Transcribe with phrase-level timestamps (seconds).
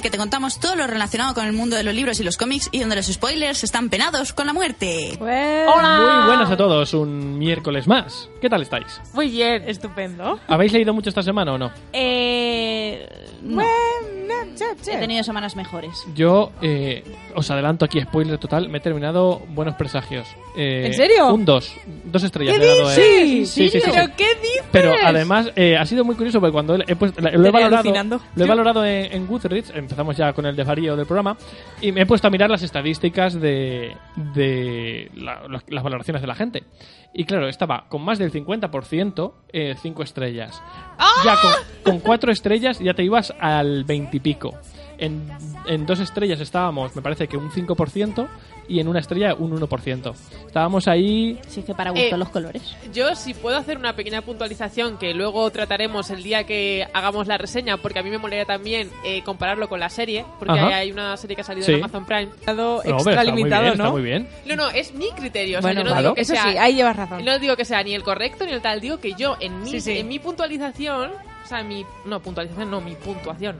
[0.00, 2.38] El que te contamos todo lo relacionado con el mundo de los libros y los
[2.38, 5.16] cómics y donde los spoilers están penados con la muerte.
[5.20, 8.30] Muy buenas a todos, un miércoles más.
[8.40, 9.00] ¿Qué tal estáis?
[9.12, 10.40] Muy bien, estupendo.
[10.48, 11.70] ¿Habéis leído mucho esta semana o no?
[11.92, 13.06] Eh,
[13.42, 13.62] no.
[14.86, 16.04] He tenido semanas mejores.
[16.14, 20.26] Yo eh, os adelanto aquí, spoiler total, me he terminado Buenos Presagios.
[20.56, 21.32] Eh, ¿En serio?
[21.32, 21.72] Un 2,
[22.04, 22.94] dos estrellas ¿Qué le he dado, eh.
[22.94, 23.90] Sí, Sí, sí, sí.
[23.92, 24.64] ¿Pero qué dices?
[24.72, 27.92] Pero además eh, ha sido muy curioso porque cuando he puesto, lo he valorado,
[28.34, 31.36] lo he valorado en, en Goodreads, empezamos ya con el desvarío del programa,
[31.80, 33.96] y me he puesto a mirar las estadísticas de,
[34.34, 36.64] de la- las- las valoraciones de la gente.
[37.12, 39.32] Y claro, estaba con más del 50%,
[39.82, 40.62] 5 estrellas.
[41.24, 44.54] Ya con, con 4 estrellas ya te ibas al 20 y pico.
[45.00, 45.28] En,
[45.66, 48.28] en dos estrellas estábamos, me parece que un 5%,
[48.68, 50.14] y en una estrella un 1%.
[50.46, 52.62] Estábamos ahí Sí que para gusto Eh, los colores.
[52.92, 57.36] Yo si puedo hacer una pequeña puntualización que luego trataremos el día que hagamos la
[57.36, 60.76] reseña, porque a mí me molaría también eh, compararlo con la serie, porque Ajá.
[60.76, 61.72] hay, una serie que ha salido Sí.
[61.72, 62.28] en Amazon Prime.
[62.54, 63.84] No, extra limitado, bien, ¿no?
[63.84, 64.28] está muy bien.
[64.46, 65.58] No, no, es mi criterio.
[65.58, 66.02] O sea, Bueno, yo no claro.
[66.02, 67.24] digo que Eso sea, sí, ahí llevas razón.
[67.24, 69.70] No digo que sea ni el correcto ni el tal, digo que yo en mi,
[69.70, 69.98] Sí, sí.
[69.98, 71.10] en mi puntualización,
[71.44, 73.56] o sea, mi no puntualización, no, mi puntuación,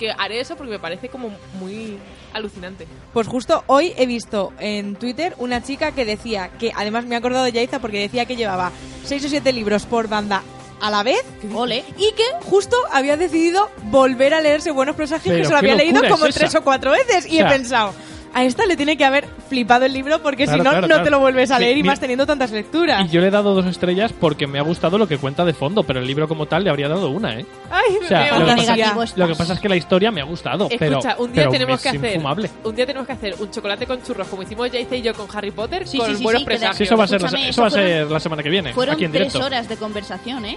[0.00, 1.30] que haré eso porque me parece como
[1.60, 1.98] muy
[2.32, 2.88] alucinante.
[3.12, 7.18] Pues justo hoy he visto en Twitter una chica que decía que, además me he
[7.18, 8.72] acordado de Yaiza porque decía que llevaba
[9.04, 10.42] seis o siete libros por banda
[10.80, 11.22] a la vez
[11.54, 11.84] Ole.
[11.98, 16.00] y que justo había decidido volver a leerse Buenos Presagios que se lo había leído
[16.08, 17.92] como es tres o cuatro veces y O sea- he pensado,
[18.32, 20.86] a esta le tiene que haber flipado el libro porque Claro, si no, claro, no
[20.88, 21.04] claro.
[21.04, 23.04] te lo vuelves a Sí, leer y más teniendo tantas lecturas.
[23.04, 25.52] Y yo le he dado dos estrellas porque me ha gustado lo que cuenta de
[25.52, 27.46] fondo, pero el libro como tal le habría dado una, ¿eh?
[27.70, 30.20] Ay, O sea, me lo que, pasa, lo que pasa es que la historia me
[30.20, 32.50] ha gustado, pero, Escucha, un día pero tenemos es que hacer infumable.
[32.64, 35.26] un día tenemos que hacer un chocolate con churros como hicimos Jayce y yo con
[35.36, 36.76] Harry Potter Sí, con sí, sí, buenos presagios.
[36.76, 38.72] Sí, eso va a ser, la, eso va a ser fueron- la semana que viene,
[38.74, 39.46] Fueron aquí en tres directo.
[39.46, 40.56] horas de conversación, ¿eh?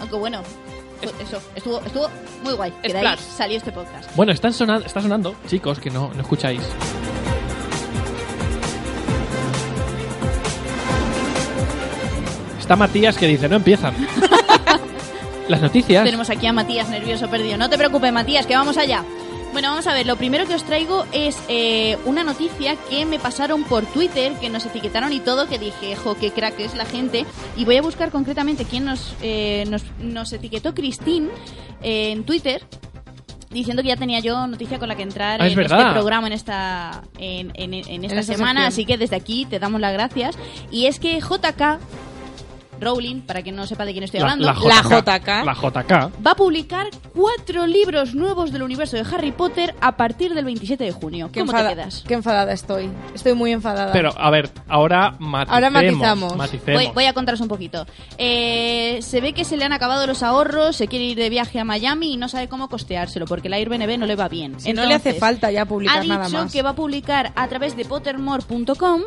[0.00, 0.42] Aunque bueno,
[1.20, 2.08] eso, estuvo, estuvo
[2.42, 2.72] muy guay.
[2.82, 3.36] Que de ahí Splash.
[3.36, 4.14] salió este podcast.
[4.16, 6.60] Bueno, están sonando, está sonando, chicos, que no, no escucháis.
[12.58, 13.94] Está Matías que dice, no empiezan.
[15.48, 16.04] Las noticias.
[16.04, 17.58] Tenemos aquí a Matías nervioso perdido.
[17.58, 19.04] No te preocupes, Matías, que vamos allá.
[19.54, 23.18] Bueno, vamos a ver, lo primero que os traigo es eh, una noticia que me
[23.20, 26.84] pasaron por Twitter, que nos etiquetaron y todo, que dije, jo, qué crack es la
[26.84, 27.24] gente.
[27.56, 31.28] Y voy a buscar concretamente quién nos, eh, nos, nos etiquetó Christine
[31.82, 32.66] eh, en Twitter,
[33.50, 36.26] diciendo que ya tenía yo noticia con la que entrar Ah, es en este programa,
[36.26, 38.62] en esta, en, en- en esta esta semana.
[38.62, 38.66] sección.
[38.66, 40.36] Así que desde aquí te damos las gracias.
[40.72, 41.78] Y es que JK
[42.84, 45.28] Rowling, para quien no sepa de quién estoy hablando, La JK.
[45.44, 45.90] La JK.
[46.24, 50.84] va a publicar cuatro libros nuevos del universo de Harry Potter a partir del 27
[50.84, 51.30] de junio.
[51.32, 52.04] ¿Cómo enfada- te quedas?
[52.06, 52.90] qué enfadada estoy.
[53.14, 53.92] Estoy muy enfadada.
[53.92, 55.48] Pero, a ver, ahora maticemos.
[55.54, 56.36] Ahora matizamos.
[56.36, 56.82] maticemos.
[56.82, 57.86] Voy, voy a contaros un poquito.
[58.18, 61.58] Eh, se ve que se le han acabado los ahorros, se quiere ir de viaje
[61.58, 64.58] a Miami y no sabe cómo costeárselo porque la Airbnb no le va bien.
[64.60, 66.52] si no le hace Entonces, falta ya publicar ha dicho nada más.
[66.52, 69.02] que va a publicar a través de pottermore.com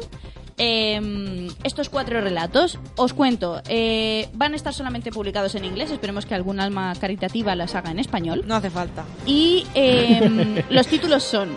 [0.58, 2.80] eh, estos cuatro relatos.
[2.96, 7.56] Os cuento, eh, van a estar solamente publicados en inglés, esperemos que algún alma caritativa
[7.56, 8.44] las haga en español.
[8.48, 9.06] No hace falta.
[9.26, 11.50] Y eh, los títulos son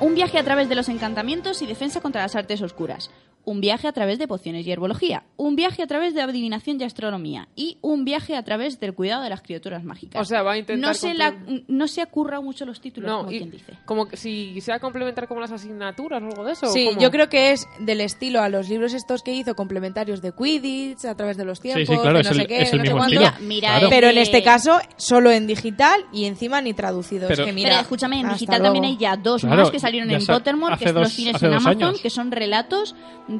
[0.00, 3.10] Un viaje a través de los encantamientos y defensa contra las artes oscuras.
[3.48, 5.22] Un viaje a través de pociones y herbología.
[5.38, 7.48] Un viaje a través de adivinación y astronomía.
[7.56, 10.20] Y un viaje a través del cuidado de las criaturas mágicas.
[10.20, 11.34] O sea, va a intentar No se, la,
[11.66, 13.72] no se acurra mucho los títulos, No, como y quien dice.
[13.86, 16.66] como que si se va a complementar como las asignaturas o algo de eso.
[16.66, 17.00] ¿o Sí, cómo?
[17.00, 21.06] yo creo que es del estilo a los libros estos que hizo complementarios de Quidditch
[21.06, 22.78] a través de los tiempos, sí, claro, de es no el- sé qué, es el
[22.80, 23.14] no sé mismo cuánto.
[23.22, 23.32] estilo.
[23.40, 23.86] Mira, mira Claro.
[23.86, 27.28] el Pero en de- este caso solo en digital y encima ni traducidos.
[27.28, 28.74] Pero- que mira, Pero escúchame, en digital luego.
[28.74, 31.54] también hay ya dos Claro, más que salieron en Pottermore, que dos- los tienes en
[31.54, 32.00] Amazon, años.
[32.02, 32.94] que son relatos
[33.28, 33.37] de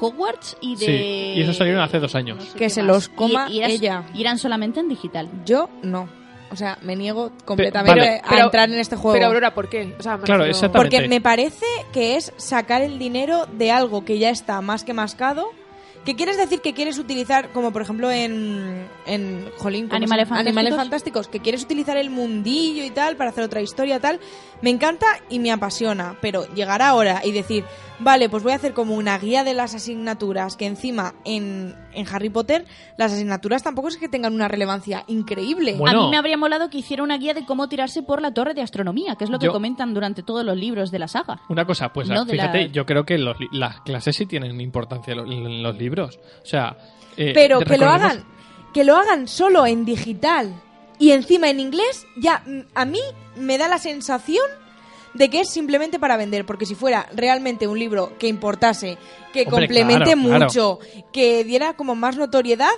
[0.00, 0.86] Hogwarts y de...
[0.86, 0.92] Sí,
[1.38, 2.38] y esos salieron hace dos años.
[2.38, 2.88] no sé Que se más.
[2.94, 4.04] los coma Y- y ella.
[4.14, 5.28] Y eran solamente en digital.
[5.44, 6.08] Yo no.
[6.50, 8.20] O sea, me niego completamente vale.
[8.24, 9.14] a Pero- entrar en este juego.
[9.14, 9.94] Pero Aurora, ¿por qué?
[9.98, 10.96] O sea, me Claro, refiero- exactamente.
[10.96, 14.92] Porque me parece que es sacar el dinero de algo que ya está más que
[14.92, 15.46] mascado.
[16.04, 20.40] Que quieres decir que quieres utilizar, como por ejemplo en, en Jolín, ¿cómo Animales llama?
[20.40, 21.26] Animales Fantásticos.
[21.26, 24.20] Fantásticos, que quieres utilizar el mundillo y tal para hacer otra historia tal,
[24.60, 27.64] me encanta y me apasiona, pero llegar ahora y decir,
[27.98, 32.06] vale, pues voy a hacer como una guía de las asignaturas, que encima en, en
[32.12, 32.64] Harry Potter
[32.96, 35.74] las asignaturas tampoco es que tengan una relevancia increíble.
[35.78, 36.00] Bueno.
[36.00, 38.54] A mí me habría molado que hiciera una guía de cómo tirarse por la torre
[38.54, 41.40] de astronomía, que es lo que Yo- comentan durante todos los libros de la saga.
[41.48, 45.12] Una cosa, pues No, fíjate, la- yo creo que los las clases sí tienen importancia
[45.12, 46.18] en lo- en los libros.
[46.42, 46.76] O sea,
[47.16, 48.24] eh, pero que lo hagan
[48.72, 50.52] que lo hagan solo en digital
[50.98, 52.98] y encima en inglés ya mm, a mí
[53.36, 54.44] me da la sensación
[55.14, 58.98] de que es simplemente para vender porque si fuera realmente un libro que importase
[59.32, 60.44] que Hombre, complemente claro, claro.
[60.44, 60.78] mucho
[61.12, 62.70] que diera como más notoriedad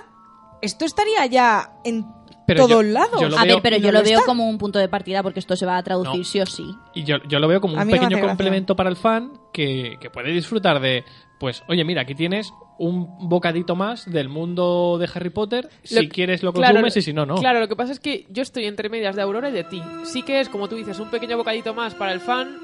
[0.61, 2.05] esto estaría ya en
[2.47, 4.25] Pero todos yo- lados yo A veo- ver, pero yo lo lo veo está.
[4.25, 6.23] como un punto de partida porque esto se va a traducir No.
[6.25, 6.65] sí o sí.
[6.95, 8.27] Y yo, yo lo veo como A un no pequeño gracia.
[8.27, 11.03] complemento para el fan que, que puede disfrutar de,
[11.39, 15.69] pues, oye, mira, aquí tienes un bocadito más del mundo de Harry Potter.
[15.91, 17.35] Lo- si quieres lo claro, consumes y si no, no.
[17.35, 19.81] Claro, lo que pasa es que yo estoy entre medias de Aurora y de ti.
[20.03, 22.57] Sí que es, como tú dices, un pequeño bocadito más para el fan,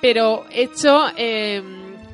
[0.00, 1.62] pero hecho eh,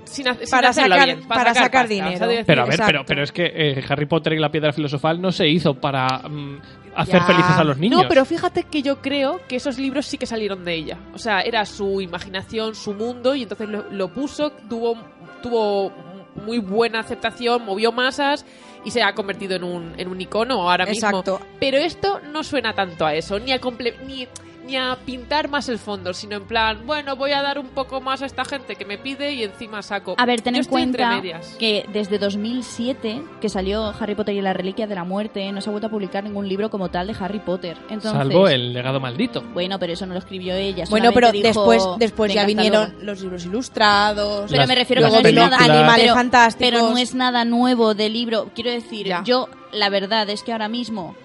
[0.04, 1.22] sin, Para sacar- bien.
[1.28, 1.86] para sacar pasta.
[1.88, 2.14] dinero.
[2.14, 4.38] O sea, de decir, Pero a ver, pero, pero es que eh, Harry Potter y
[4.38, 6.58] la piedra filosofal no se hizo para mm,
[6.96, 7.26] hacer Ya.
[7.26, 8.02] felices a los niños.
[8.02, 10.98] No, pero fíjate que yo creo que esos libros sí que salieron de ella.
[11.14, 14.96] O sea, era su imaginación, su mundo, y entonces lo, lo puso, tuvo,
[15.42, 15.92] tuvo
[16.36, 18.44] muy buena aceptación, movió masas
[18.84, 21.08] y se ha convertido en un, en un icono ahora mismo.
[21.08, 21.40] Exacto.
[21.60, 24.26] Pero esto no suena tanto a eso, ni a, comple- ni,
[24.66, 28.00] ni a pintar más el fondo, sino en plan, bueno, voy a dar un poco
[28.00, 30.14] más a esta gente que me pide y encima saco.
[30.18, 31.20] A ver, ten Yo en cuenta
[31.58, 35.68] que desde 2007, que salió Harry Potter y la Reliquia de la Muerte, no se
[35.68, 37.76] ha vuelto a publicar ningún libro como tal de Harry Potter.
[37.88, 39.42] Entonces, Salvo el legado maldito.
[39.52, 40.84] Bueno, pero eso no lo escribió ella.
[40.90, 43.04] bueno pero dijo, después después "Venga, ya vinieron luego".
[43.04, 46.70] los libros ilustrados Pero Las- me refiero que no es vino nada Animales pero- Fantásticos
[46.70, 48.50] Pero no es nada nuevo de libro.
[48.54, 49.22] Quiero decir, Ya.
[49.24, 51.16] yo la verdad es que ahora mismo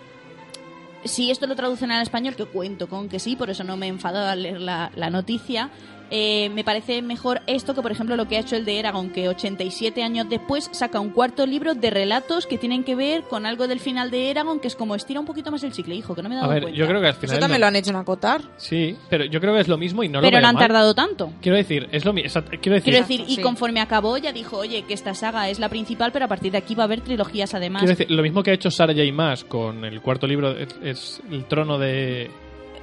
[1.04, 3.88] si esto lo traducen al español, que cuento con que sí, por eso no me
[3.88, 3.90] he
[4.28, 5.70] al leer la, la noticia,
[6.12, 9.10] eh, me parece mejor esto que, por ejemplo, lo que ha hecho el de Eragon,
[9.12, 13.46] que 87 años después saca un cuarto libro de relatos que tienen que ver con
[13.46, 16.16] algo del final de Eragon, que es como estira un poquito más el chicle, hijo,
[16.16, 16.80] que no me he A dado ver, cuenta.
[16.80, 17.32] yo creo que al final.
[17.36, 19.78] eso también no- lo han hecho en acotar Sí, pero yo creo que es lo
[19.78, 20.64] mismo y no lo Pero no han mal.
[20.64, 21.32] tardado tanto.
[21.42, 22.42] Quiero decir, es lo mismo.
[22.62, 23.42] Quiero decir, Quiero decir, y sí.
[23.42, 26.58] conforme acabó, ya dijo, oye, que esta saga es la principal, pero a partir de
[26.58, 27.82] aquí va a haber trilogías además.
[27.84, 29.12] quiero decir, lo mismo que ha hecho Sarah J.
[29.14, 32.30] Maas con el cuarto libro, es, es el trono de.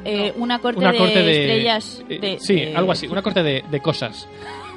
[0.04, 1.40] Eh, una corte, una de, corte de.
[1.42, 2.04] estrellas.
[2.08, 4.28] eh, de- sí, de- algo así, una corte de, de cosas.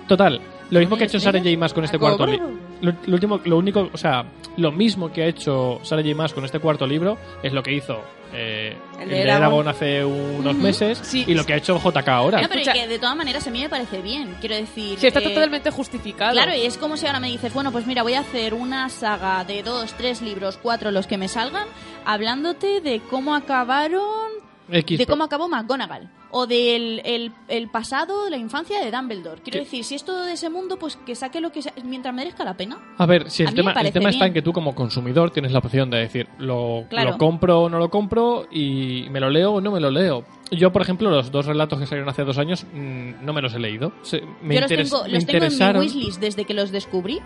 [0.08, 1.56] Total, lo mismo que ha hecho Sarah J.
[1.58, 2.50] Maas con este cuarto libro.
[2.82, 4.24] Lo, lo último, lo único, o sea,
[4.58, 6.16] lo mismo que ha hecho Sarah J.
[6.16, 8.02] Maas con este cuarto libro es lo que hizo
[8.34, 9.22] eh, El el de.
[9.22, 11.26] Eragon hace unos meses Sí.
[11.28, 12.42] y lo que ha hecho JK ahora.
[12.42, 14.36] No, pero Escucha- que de todas maneras a mí me parece bien.
[14.40, 14.98] Quiero decir.
[14.98, 16.32] Sí, está eh, totalmente justificado.
[16.34, 18.90] Claro, y es como si ahora me dices, bueno, pues mira, voy a hacer una
[18.90, 21.68] saga de dos, tres libros, cuatro, los que me salgan,
[22.06, 24.30] hablándote de cómo acabaron,
[24.72, 26.10] X, de cómo acabó McGonagall.
[26.32, 29.42] O del el, el pasado, la infancia de Dumbledore.
[29.42, 29.64] Quiero ¿Qué?
[29.66, 32.44] decir, si es todo de ese mundo, pues que saque lo que sa- mientras merezca
[32.44, 32.78] la pena.
[32.98, 35.60] A ver, si el tema, el tema está en que tú como consumidor tienes la
[35.60, 37.12] opción de decir, lo, Claro.
[37.12, 40.24] lo compro o no lo compro y me lo leo o no me lo leo.
[40.52, 43.54] Yo, por ejemplo, los dos relatos que salieron hace dos años mm, no me los
[43.56, 43.92] he leído.
[44.04, 47.20] Se- me Yo los tengo, los tengo en mi wishlist desde que los descubrí,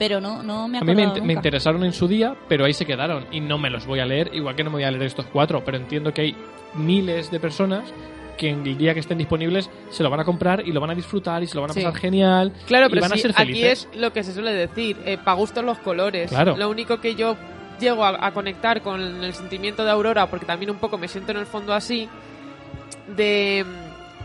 [0.00, 1.32] pero no, no me A mí me, int- me nunca.
[1.34, 4.30] interesaron en su día, pero ahí se quedaron y no me los voy a leer,
[4.34, 6.36] igual que no me voy a leer estos cuatro, pero entiendo que hay
[6.74, 7.92] miles de personas
[8.38, 10.88] que en el día que estén disponibles se lo van a comprar y lo van
[10.88, 11.82] a disfrutar y se lo van a Sí.
[11.84, 13.86] pasar genial Claro, y pero van a ser aquí felices.
[13.92, 16.30] es lo que se suele decir, para gustos los colores.
[16.30, 16.56] Claro.
[16.56, 17.36] Lo único que yo
[17.78, 21.32] llego a, a conectar con el sentimiento de Aurora, porque también un poco me siento
[21.32, 22.08] en el fondo así,
[23.16, 23.64] de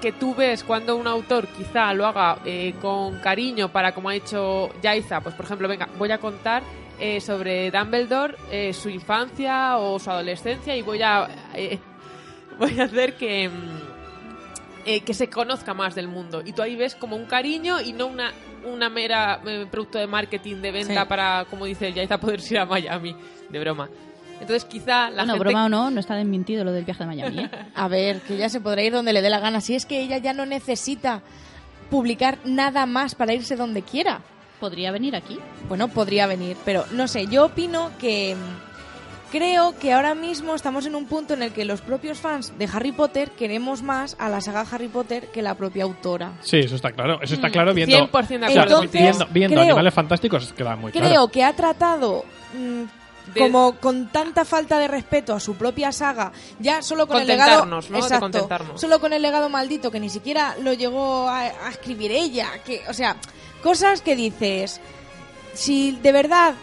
[0.02, 4.16] que tú ves cuando un autor quizá lo haga eh, con cariño para, como ha
[4.16, 6.64] hecho Yaiza, pues por ejemplo, venga, voy a contar
[7.00, 11.80] eh, sobre Dumbledore, eh, su infancia o su adolescencia y voy a, eh,
[12.60, 13.50] voy a hacer que...
[13.50, 13.86] mm,
[14.88, 16.44] eh, que se conozca más del mundo.
[16.46, 18.32] Y tú ahí ves como un cariño y no una,
[18.66, 21.10] una mera eh, producto de marketing, de venta Sí.
[21.10, 23.16] para, como dice Yaiza, poder ir a Miami.
[23.50, 23.90] De broma.
[24.42, 25.40] Entonces quizá la Bueno, gente...
[25.50, 27.50] broma o no, no está desmentido lo del viaje de Miami, ¿eh?
[27.76, 29.62] A ver, que ella se podrá ir donde le dé la gana.
[29.62, 31.22] Si es que ella ya no necesita
[31.90, 34.22] publicar nada más para irse donde quiera.
[34.60, 35.40] Podría venir aquí.
[35.68, 40.86] Bueno, podría venir, pero no sé, yo opino que mm, creo que ahora mismo estamos
[40.86, 44.30] en un punto en el que los propios fans de Harry Potter queremos más a
[44.30, 46.32] la saga Harry Potter que la propia autora.
[46.42, 47.20] Sí, eso está claro.
[47.22, 50.76] Eso Mm, está claro viendo, 100% de acuerdo Entonces, viendo, viendo creo- animales fantásticos queda
[50.76, 51.28] muy Creo claro.
[51.28, 52.24] que ha tratado
[52.58, 52.84] mm,
[53.34, 57.28] de- como con tanta falta de respeto a su propia saga, ya solo con el
[57.28, 57.98] legado, ¿no?
[58.04, 58.26] Exacto,
[58.78, 62.82] solo con el legado maldito que ni siquiera lo llegó a, a escribir ella, que,
[62.90, 63.16] o sea,
[63.64, 64.80] cosas que dices,
[65.54, 66.54] si de verdad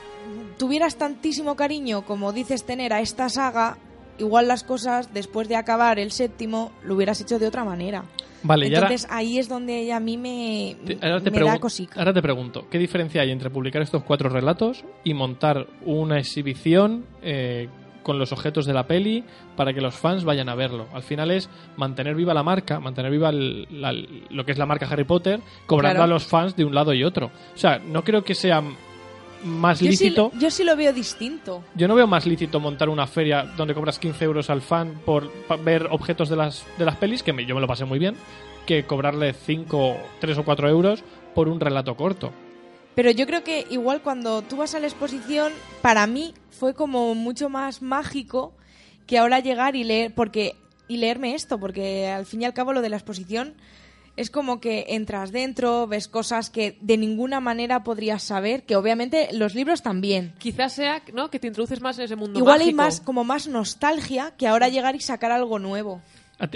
[0.58, 3.76] tuvieras tantísimo cariño como dices tener a esta saga,
[4.18, 8.04] igual las cosas después de acabar el séptimo lo hubieras hecho de otra manera.
[8.44, 11.38] Vale, y ahora, Entonces ahí es donde ella a mí me, te, ahora te me
[11.38, 12.00] pregun- da cosica.
[12.00, 17.04] ahora te pregunto, ¿qué diferencia hay entre publicar estos cuatro relatos y montar una exhibición
[17.22, 17.68] eh,
[18.02, 19.22] con los objetos de la peli
[19.54, 20.88] para que los fans vayan a verlo?
[20.92, 24.66] Al final es mantener viva la marca, mantener viva el- la- lo que es la
[24.66, 26.04] marca Harry Potter, cobrando Claro.
[26.10, 27.26] a los fans de un lado y otro.
[27.54, 28.60] O sea, no creo que sea
[29.44, 30.30] más Yo sí, lícito.
[30.38, 31.62] yo sí lo veo distinto.
[31.74, 35.30] Yo no veo más lícito montar una feria donde cobras 15 euros al fan por
[35.64, 38.16] ver objetos de las, de las pelis, que me- yo me lo pasé muy bien,
[38.66, 41.02] que cobrarle 5, 3 o 4 euros
[41.34, 42.32] por un relato corto.
[42.94, 47.14] Pero yo creo que igual cuando tú vas a la exposición, para mí fue como
[47.14, 48.52] mucho más mágico
[49.06, 50.54] que ahora llegar y leer, porque
[50.88, 53.54] y leerme esto, porque al fin y al cabo lo de la exposición
[54.16, 59.28] es como que entras dentro, ves cosas que de ninguna manera podrías saber, que obviamente
[59.32, 60.34] los libros también.
[60.38, 61.30] Quizás sea ¿no?
[61.30, 64.68] que te introduces más en ese mundo Igual hay más como más nostalgia que ahora
[64.68, 66.00] llegar y sacar algo nuevo.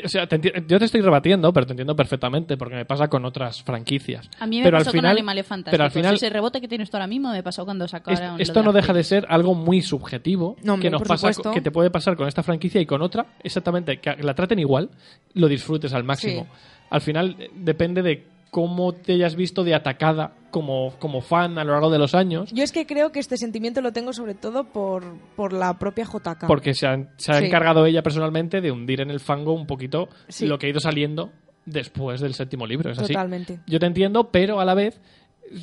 [0.05, 3.25] O sea, te yo te estoy rebatiendo, pero te entiendo perfectamente, porque me pasa con
[3.25, 4.29] otras franquicias.
[4.41, 5.73] A mí me pero pasó al final, con Animales Fantásticos.
[5.73, 8.41] Pero al final, Ese rebote que tienes tú ahora mismo me pasó cuando sacaron.
[8.41, 11.53] esto no deja de ser algo muy subjetivo No, que nos pasa, supuesto.
[11.53, 14.91] que te puede pasar con esta franquicia y con otra, exactamente, que la traten igual,
[15.35, 16.43] lo disfrutes al máximo.
[16.43, 16.76] Sí.
[16.91, 21.65] Al final eh, depende de cómo te hayas visto de atacada como, como fan a
[21.65, 24.35] lo largo de los años, Yo es que creo que este sentimiento lo tengo sobre
[24.35, 25.05] todo por,
[25.37, 26.47] por la propia JK.
[26.47, 27.47] porque se, han- se ha Sí.
[27.47, 30.47] encargado ella personalmente de hundir en el fango un poquito Sí.
[30.47, 31.31] lo que ha ido saliendo
[31.67, 32.91] después del séptimo libro.
[32.93, 33.13] Es así.
[33.13, 33.59] Totalmente.
[33.67, 34.99] Yo te entiendo, pero a la vez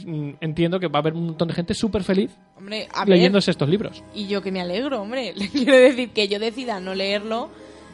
[0.05, 3.15] mm, entiendo que va a haber un montón de gente súper feliz Hombre, a ver,
[3.15, 4.03] leyéndose estos libros.
[4.13, 5.33] Y yo que me alegro, hombre.
[5.35, 7.49] Le quiero decir que yo decida no leerlo,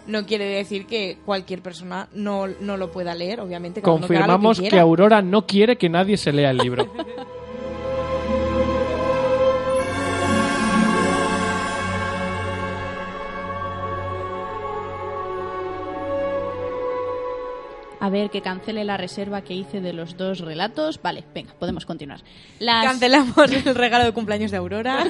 [0.08, 3.82] no quiere decir que cualquier persona no, no lo pueda leer, obviamente.
[3.82, 4.80] Confirmamos que.
[4.80, 6.88] Aurora no quiere que nadie se lea el libro.
[18.02, 21.02] A ver, que cancele la reserva que hice de los dos relatos.
[21.02, 22.22] Vale, venga, podemos continuar.
[22.60, 25.04] Las- Cancelamos el regalo de cumpleaños de Aurora.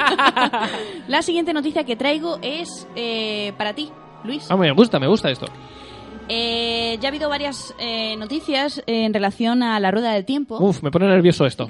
[1.07, 3.91] La siguiente noticia que traigo es eh, para ti,
[4.23, 4.49] Luis.
[4.49, 5.47] Ah, me gusta, me gusta esto.
[6.31, 10.57] Eh, ya ha habido varias eh, noticias en relación a la rueda del tiempo.
[10.59, 11.67] Uf, me pone nervioso esto.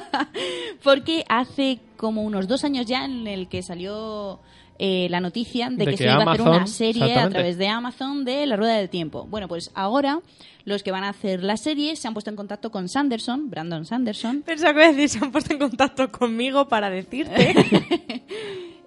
[0.82, 4.40] Porque hace como unos dos años ya en el que salió
[4.78, 7.28] eh, la noticia de, De que, que se iba a hacer una Amazon, serie a
[7.28, 9.26] través de Amazon de La Rueda del Tiempo.
[9.28, 10.20] Bueno, pues ahora
[10.64, 13.84] los que van a hacer la serie se han puesto en contacto con Sanderson, Brandon
[13.84, 14.42] Sanderson.
[14.42, 18.24] Pensaba que iba a decir, se han puesto en contacto conmigo para decirte.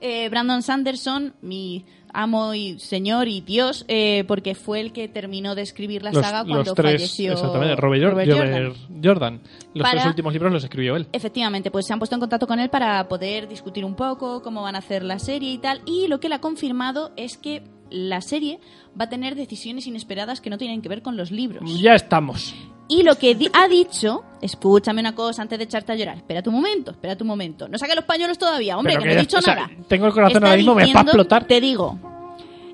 [0.01, 1.83] Eh, Brandon Sanderson, mi
[2.13, 6.25] amo y señor y Dios, eh, porque fue el que terminó de escribir la Los,
[6.25, 8.73] saga los cuando tres, falleció exactamente, Robert, Jor- Robert Jordan.
[9.03, 9.41] Jordan.
[9.73, 11.07] Los Para- tres últimos libros los escribió él.
[11.11, 14.61] Efectivamente, pues se han puesto en contacto con él para poder discutir un poco cómo
[14.61, 15.81] van a hacer la serie y tal.
[15.85, 18.59] Y lo que él ha confirmado es que la serie
[18.99, 21.81] va a tener decisiones inesperadas que no tienen que ver con los libros.
[21.81, 22.53] Ya estamos.
[22.89, 26.17] Y lo que di- ha dicho, escúchame una cosa antes de echarte a llorar.
[26.17, 27.67] Espera tu momento, espera tu momento.
[27.69, 29.69] No saques los pañuelos todavía, hombre, Pero que, que no he dicho o sea, nada.
[29.87, 31.45] tengo el corazón Está ahora mismo, me va a explotar.
[31.45, 31.97] Te digo.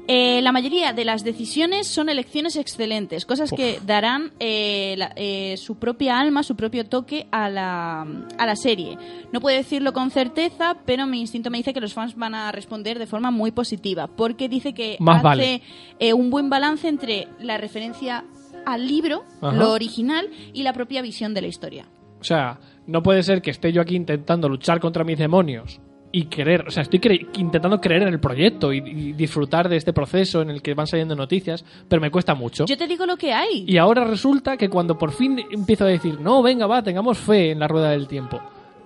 [0.07, 5.57] eh, la mayoría de las decisiones son elecciones excelentes, cosas que darán eh, la- eh,
[5.57, 8.01] su propia alma, su propio toque a la,
[8.37, 8.97] a la serie.
[9.33, 12.51] No puedo decirlo con certeza, pero mi instinto me dice que los fans van a
[12.51, 15.61] responder de forma muy positiva, porque dice que Más hace vale.
[15.99, 18.23] eh, un buen balance entre la referencia
[18.65, 19.55] al libro, Ajá.
[19.55, 21.85] lo original, y la propia visión de la historia.
[22.19, 25.79] O sea, no puede ser que esté yo aquí intentando luchar contra mis demonios
[26.11, 29.75] y querer, o sea, estoy cre- intentando creer en el proyecto y, y disfrutar de
[29.75, 32.65] este proceso en el que van saliendo noticias, pero me cuesta mucho.
[32.67, 33.65] Yo te digo lo que hay.
[33.67, 37.51] Y ahora resulta que cuando por fin empiezo a decir, no, venga, va, tengamos fe
[37.51, 38.39] en la rueda del tiempo,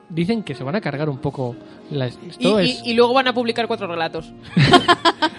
[0.10, 1.56] dicen que se van a cargar un poco
[1.92, 2.08] la...
[2.08, 2.82] Y, Esto y- es...
[2.86, 4.32] y luego van a publicar cuatro relatos.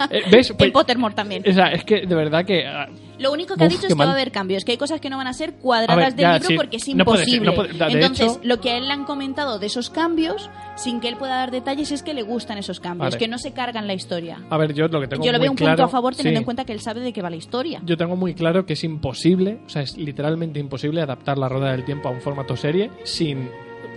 [0.09, 0.51] Eh, ¿Ves?
[0.57, 1.43] Pues- en Pottermore también.
[1.47, 2.65] o sea, es que de verdad que...
[2.65, 2.87] ah,
[3.19, 5.11] Lo único que ha dicho es que va a haber cambios, que hay cosas que
[5.11, 6.55] no van a ser cuadradas A ver, del ya, libro sí.
[6.55, 7.45] porque es No puede ser, imposible.
[7.45, 10.49] no puede- de Entonces, hecho- lo que a él le han comentado de esos cambios,
[10.75, 13.17] sin que él pueda dar detalles, es que le gustan esos cambios, Vale.
[13.19, 14.39] que no se cargan la historia.
[14.49, 15.73] A ver, yo lo que tengo Yo le muy veo un claro...
[15.77, 16.41] punto a favor teniendo sí.
[16.41, 17.79] en cuenta que él sabe de qué va la historia.
[17.85, 21.71] Yo tengo muy claro que es imposible, o sea, es literalmente imposible adaptar la rueda
[21.73, 23.49] del tiempo a un formato serie sin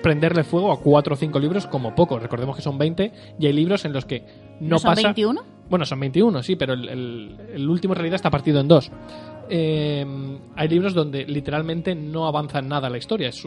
[0.04, 2.18] prenderle fuego a cuatro o cinco libros como poco.
[2.18, 4.20] Recordemos que son 20 y hay libros en los que
[4.60, 5.08] no, ¿No son pasa...
[5.08, 5.42] 21?
[5.70, 8.92] Bueno, son 21, sí, pero el, el- el último en realidad está partido en dos.
[9.50, 10.04] Eh,
[10.56, 13.28] hay libros donde literalmente no avanza en nada la historia.
[13.28, 13.46] Es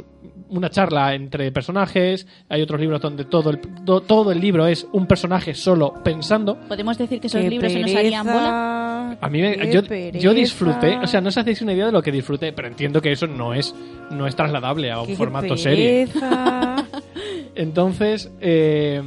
[0.50, 4.88] una charla entre personajes, hay otros libros donde todo el, do- todo el libro es
[4.94, 6.58] un personaje solo pensando.
[6.68, 9.18] ¿Podemos decir que esos Qué libros se nos harían bola?
[9.22, 9.82] A mí me- yo,
[10.20, 13.01] yo disfruté, o sea, no os hacéis una idea de lo que disfruté, pero entiendo
[13.01, 13.74] que eso no es,
[14.12, 16.08] no es trasladable a un Qué formato serie.
[17.56, 19.01] Entonces, eh,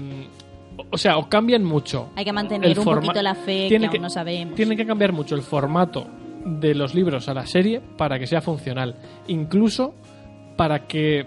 [0.91, 2.11] o sea, os cambian mucho.
[2.17, 4.55] Hay que mantener el un poquito la fe, que tiene aún no sabemos.
[4.55, 6.07] Tienen que cambiar mucho el formato
[6.45, 8.95] de los libros a la serie para que sea funcional.
[9.29, 9.95] Incluso
[10.57, 11.27] para que,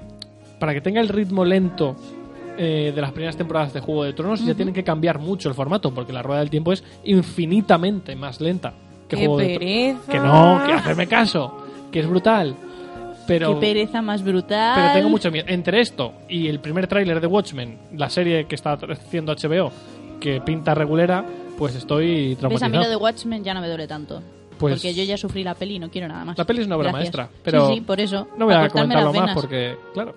[0.59, 1.95] para que tenga el ritmo lento
[2.57, 5.55] eh, de las primeras temporadas de Juego de Tronos, ya tienen que cambiar mucho el
[5.55, 8.73] formato, porque la rueda del tiempo es infinitamente más lenta
[9.07, 10.05] que Juego de Tronos.
[10.07, 12.55] Que no, que hacerme caso, que es brutal.
[13.25, 14.73] Pero, Qué pereza más brutal.
[14.75, 15.45] pero tengo mucho miedo.
[15.47, 19.71] Entre esto y el primer tráiler de Watchmen, la serie que está haciendo HBO,
[20.19, 21.23] que pinta regulera,
[21.57, 22.37] pues estoy ¿Ves?
[22.37, 22.71] A traumatizado.
[22.71, 24.21] mí lo de Watchmen ya no me duele tanto.
[24.69, 26.37] Pues- porque yo ya sufrí la peli y no quiero nada más.
[26.37, 27.15] La peli es una obra Gracias.
[27.15, 28.27] maestra, pero Sí, sí, por eso.
[28.37, 30.15] no voy a comentarlo más porque, claro.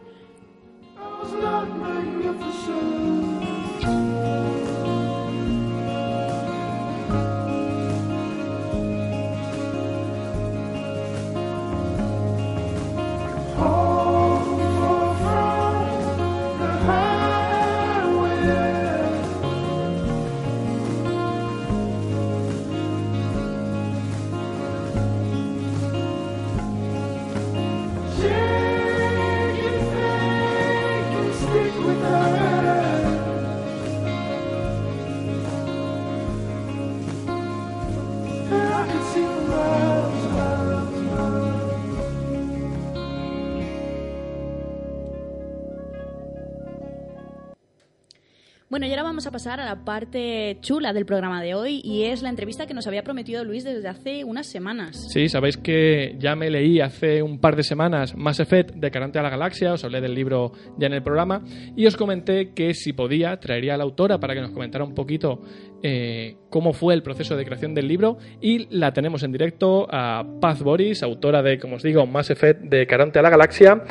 [48.77, 52.05] Bueno, y ahora vamos a pasar a la parte chula del programa de hoy y
[52.05, 55.09] es la entrevista que nos había prometido Luis desde hace unas semanas.
[55.15, 59.19] Sí, sabéis que ya me leí hace un par de semanas Mass Effect de Carante
[59.19, 61.41] a la Galaxia, os hablé del libro ya en el programa
[61.75, 64.95] y os comenté que si podía traería a la autora para que nos comentara un
[64.95, 65.41] poquito
[65.83, 70.23] eh, cómo fue el proceso de creación del libro y la tenemos en directo a
[70.39, 73.83] Paz Boris, autora de, como os digo, Mass Effect de Carante a la Galaxia.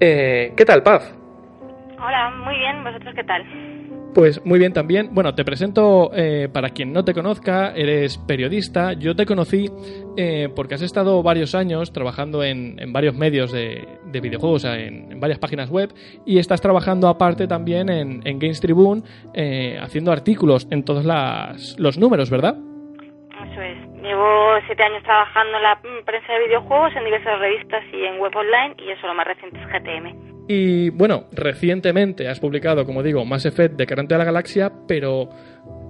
[0.00, 1.16] Eh, ¿Qué tal, Paz?
[1.96, 2.82] Hola, muy bien.
[2.82, 3.71] ¿Vosotros qué tal?
[4.14, 5.14] Pues muy bien también.
[5.14, 8.92] Bueno, te presento, eh, para quien no te conozca, eres periodista.
[8.92, 9.70] Yo te conocí
[10.18, 15.38] eh, porque has estado varios años trabajando en, varios medios de, de videojuegos, en, varias
[15.38, 15.94] páginas web,
[16.26, 19.02] y estás trabajando aparte también en, Games Tribune,
[19.34, 21.06] eh, haciendo artículos en todos
[21.78, 22.54] los números, ¿verdad?
[23.50, 23.78] Eso es.
[24.02, 28.36] Llevo siete años trabajando en la prensa de videojuegos, en diversas revistas y en web
[28.36, 30.31] online, y eso lo más reciente es GTM.
[30.48, 35.30] Y bueno, recientemente has publicado, como digo, Mass Effect de Carante a la Galaxia, pero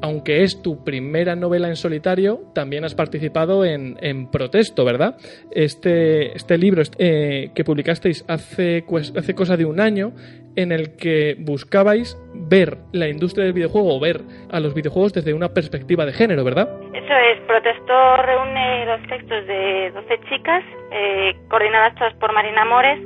[0.02, 5.16] aunque es tu primera novela en solitario, también has participado en, en Protesto, ¿verdad?
[5.52, 8.84] Este, este libro eh, que publicasteis hace,
[9.16, 10.12] hace cosa de un año,
[10.56, 15.32] en el que buscabais ver la industria del videojuego o ver a los videojuegos desde
[15.32, 16.68] una perspectiva de género, ¿verdad?
[16.92, 17.40] Eso es.
[17.46, 22.98] Protesto reúne los textos de 12 chicas, eh, coordinadas todas por Marina Mores.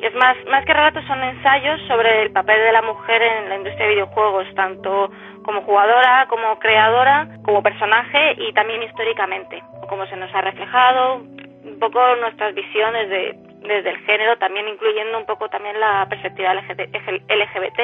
[0.00, 3.56] Es más, más que relatos, son ensayos sobre el papel de la mujer en la
[3.56, 5.10] industria de videojuegos, tanto
[5.44, 11.78] como jugadora, como creadora, como personaje y también históricamente, como se nos ha reflejado, un
[11.78, 16.96] poco nuestras visiones de, desde el género, también incluyendo un poco también la perspectiva LGBT,
[17.28, 17.80] LGBT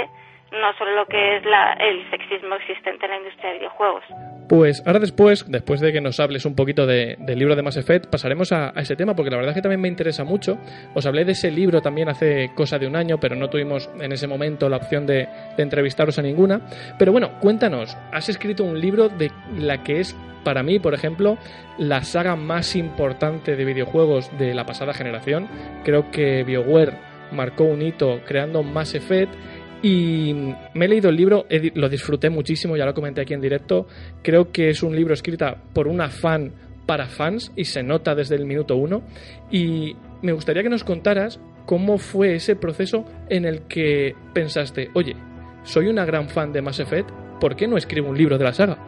[0.52, 4.04] no solo lo que es la, el sexismo existente en la industria de videojuegos.
[4.48, 7.76] Pues ahora después, después de que nos hables un poquito de- del libro de Mass
[7.76, 10.56] Effect, pasaremos a, a ese tema porque la verdad es que también me interesa mucho.
[10.94, 14.12] Os hablé de ese libro también hace cosa de un año, pero no tuvimos en
[14.12, 16.60] ese momento la opción de, de entrevistaros a ninguna.
[16.96, 21.38] Pero bueno, cuéntanos, has escrito un libro de la que es para mí, por ejemplo,
[21.76, 25.48] la saga más importante de videojuegos de la pasada generación.
[25.84, 26.92] Creo que BioWare
[27.32, 29.34] marcó un hito creando Mass Effect
[29.82, 30.34] y
[30.74, 33.86] me he leído el libro, lo disfruté muchísimo, ya lo comenté aquí en directo.
[34.22, 36.52] Creo que es un libro escrita por una fan
[36.86, 39.02] para fans y se nota desde el minuto uno.
[39.50, 45.16] Y me gustaría que nos contaras cómo fue ese proceso en el que pensaste, oye,
[45.64, 47.10] soy una gran fan de Mass Effect,
[47.40, 48.78] ¿por qué no escribo un libro de la saga?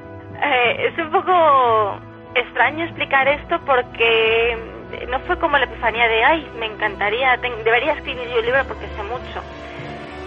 [0.43, 2.01] Eh, es un poco
[2.35, 4.57] extraño explicar esto porque
[5.11, 8.87] no fue como la epifanía de, ay, me encantaría, debería escribir yo un libro porque
[8.87, 9.58] sé mucho.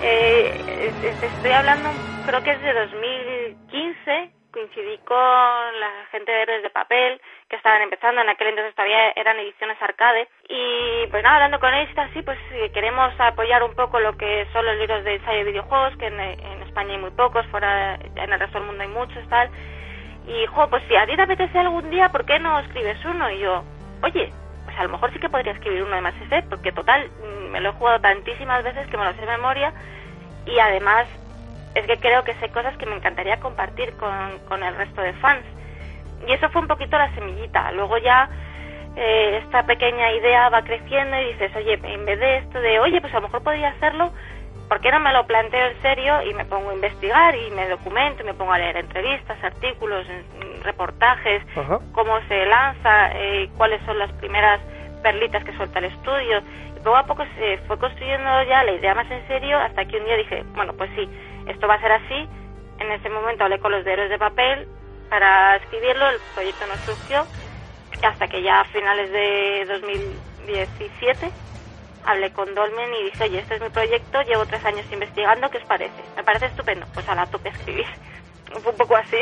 [0.04, 1.90] Eh, es- es- estoy hablando,
[2.24, 7.84] creo que es de 2015, coincidí con la gente de Héroes de Papel, que estaban
[7.84, 12.22] empezando, en aquel entonces todavía eran ediciones arcade, y pues nada, hablando con ellos así,
[12.24, 15.96] pues eh, queremos apoyar un poco lo que son los libros de ensayo de videojuegos,
[15.98, 16.20] que en,
[16.64, 19.50] España hay muy pocos, fuera en el resto del mundo hay muchos, tal,
[20.28, 23.30] y, jo, pues si a ti te apetece algún día, ¿por qué no escribes uno?
[23.32, 23.64] Y yo,
[24.04, 24.32] oye,
[24.82, 27.08] a lo mejor sí que podría escribir uno de Mass Effect, porque total,
[27.52, 29.72] me lo he jugado tantísimas veces que me lo sé de memoria
[30.48, 31.06] y además
[31.76, 35.14] es que creo que sé cosas que me encantaría compartir con, con el resto de
[35.14, 35.46] fans.
[36.28, 37.72] Y eso fue un poquito la semillita.
[37.74, 38.28] Luego ya
[38.96, 43.00] eh, esta pequeña idea va creciendo y dices, oye, en vez de esto de, oye,
[43.02, 44.12] pues a lo mejor podría hacerlo,
[44.72, 47.68] ¿por qué no me lo planteo en serio y me pongo a investigar y me
[47.68, 51.80] documento y me pongo a leer entrevistas, artículos, mm, reportajes, Ajá.
[51.92, 54.62] cómo se lanza, eh, cuáles son las primeras
[55.04, 56.42] perlitas que suelta el estudio.
[56.78, 59.98] Y poco a poco se fue construyendo ya la idea más en serio hasta que
[59.98, 61.06] un día dije, bueno, pues sí,
[61.48, 62.30] esto va a ser así.
[62.80, 64.70] En ese momento hablé con los de Héroes de Papel
[65.10, 67.28] para escribirlo, el proyecto no surgió
[68.04, 71.51] hasta que ya a finales de 2017
[72.06, 75.58] hablé con Dolmen y dije, oye, este es mi proyecto, llevo tres años investigando, ¿qué
[75.58, 76.02] os parece?
[76.16, 77.86] Me parece estupendo, pues a la tope escribir.
[78.56, 79.18] Un poco así.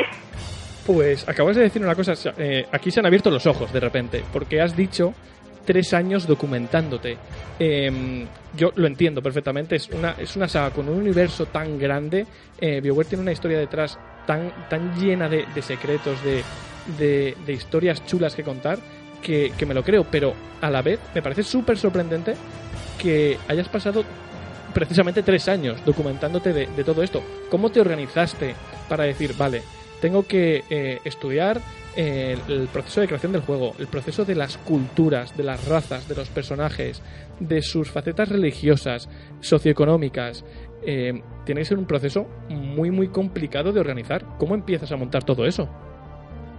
[0.86, 4.24] Pues acabas de decir una cosa, eh, aquí se han abierto los ojos de repente,
[4.32, 5.14] porque has dicho
[5.64, 7.16] tres años documentándote.
[7.58, 12.26] Eh, yo lo entiendo perfectamente, es una, es una saga con un universo tan grande,
[12.60, 16.42] eh, BioWare tiene una historia detrás tan, tan llena de, de secretos, de,
[16.98, 18.78] de, de historias chulas que contar,
[19.22, 22.34] que, que me lo creo, pero a la vez me parece súper sorprendente
[23.00, 24.04] que hayas pasado
[24.74, 27.22] precisamente tres años documentándote de, todo esto.
[27.50, 28.54] ¿Cómo te organizaste
[28.88, 29.62] para decir, vale,
[30.00, 31.60] tengo que eh, estudiar
[31.96, 35.66] eh, el, el proceso de creación del juego, el proceso de las culturas, de las
[35.66, 37.02] razas, de los personajes,
[37.40, 39.08] de sus facetas religiosas,
[39.40, 40.44] socioeconómicas?
[40.82, 44.24] Eh, tiene que ser un proceso muy, muy complicado de organizar.
[44.38, 45.68] ¿Cómo empiezas a montar todo eso?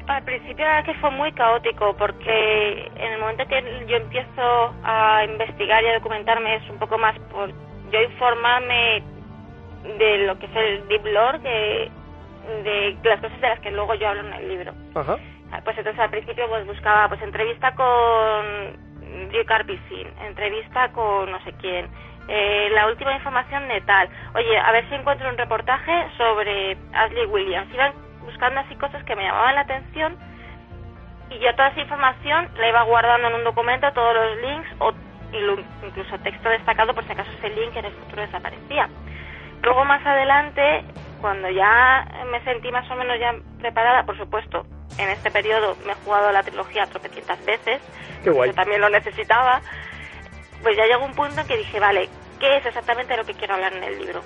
[0.07, 4.73] Al principio la verdad que fue muy caótico porque en el momento que yo empiezo
[4.83, 7.49] a investigar y a documentarme es un poco más por
[7.91, 9.03] yo informarme
[9.97, 11.39] de lo que es el deep lore,
[12.63, 14.73] de las cosas de las que luego yo hablo en el libro.
[14.95, 15.17] Ajá.
[15.63, 21.53] Pues entonces al principio pues buscaba pues entrevista con Drew Carpicin, entrevista con no sé
[21.59, 21.87] quién,
[22.27, 24.09] eh, la última información de tal.
[24.35, 27.73] Oye, a ver si encuentro un reportaje sobre Ashley Williams.
[27.73, 27.93] Iban
[28.41, 30.17] buscando así cosas que me llamaban la atención
[31.29, 34.91] y yo toda esa información la iba guardando en un documento, todos los links o
[35.83, 38.89] incluso texto destacado por si acaso ese link en el futuro desaparecía.
[39.61, 40.83] Luego más adelante,
[41.21, 44.65] cuando ya me sentí más o menos ya preparada, por supuesto,
[44.97, 47.79] en este periodo me he jugado la trilogía tropecientas veces,
[48.23, 48.49] Qué guay.
[48.49, 49.61] yo también lo necesitaba,
[50.63, 53.53] pues ya llegó un punto en que dije, vale, ¿qué es exactamente lo que quiero
[53.53, 54.23] hablar en el libro?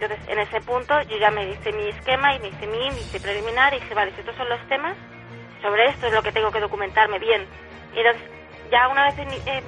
[0.00, 3.20] Entonces, en ese punto yo ya me hice mi esquema y me hice mi índice
[3.20, 4.96] preliminar y dije, vale, si estos son los temas,
[5.60, 7.46] sobre esto es lo que tengo que documentarme bien.
[7.92, 8.22] Y entonces,
[8.70, 9.62] ya una vez en- eh,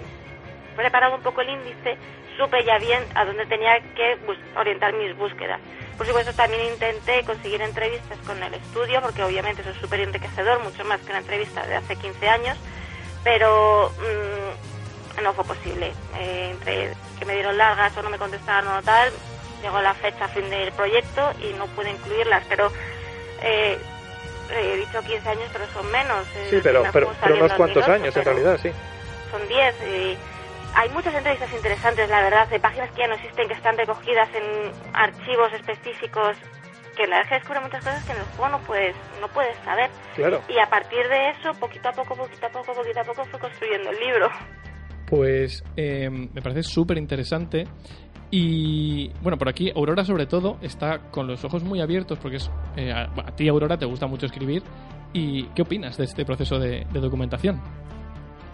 [0.74, 1.98] preparado un poco el índice,
[2.38, 4.18] supe ya bien a dónde tenía que
[4.56, 5.60] orientar mis búsquedas.
[5.98, 10.60] Por supuesto, también intenté conseguir entrevistas con el estudio, porque obviamente eso es súper enriquecedor,
[10.60, 12.58] mucho más que una entrevista de hace 15 años,
[13.22, 15.94] pero mm, no fue posible.
[16.14, 19.12] Eh, entre que me dieron largas o no me contestaron o tal,
[19.62, 22.70] llegó la fecha fin del proyecto y no pude incluirlas, pero
[23.42, 23.78] eh,
[24.50, 26.26] he dicho 15 años, pero son menos.
[26.36, 28.70] eh, Sí, pero, pero, unos cuantos 2008, años en realidad, sí.
[29.30, 29.74] Son 10.
[29.88, 30.18] y
[30.74, 34.28] hay muchas entrevistas interesantes, la verdad, de páginas que ya no existen, que están recogidas
[34.34, 36.36] en archivos específicos,
[36.96, 39.90] que la verdad descubre muchas cosas que en el juego no puedes, no puedes saber.
[40.14, 40.42] Claro.
[40.48, 43.40] Y a partir de eso, poquito a poco, poquito a poco, poquito a poco, fue
[43.40, 44.30] construyendo el libro.
[45.12, 47.66] Pues eh, me parece súper interesante.
[48.30, 52.50] Y bueno, por aquí Aurora sobre todo está con los ojos muy abiertos porque es,
[52.78, 54.62] eh, a, ti Aurora te gusta mucho escribir.
[55.12, 57.60] ¿Y qué opinas de este proceso de, de documentación?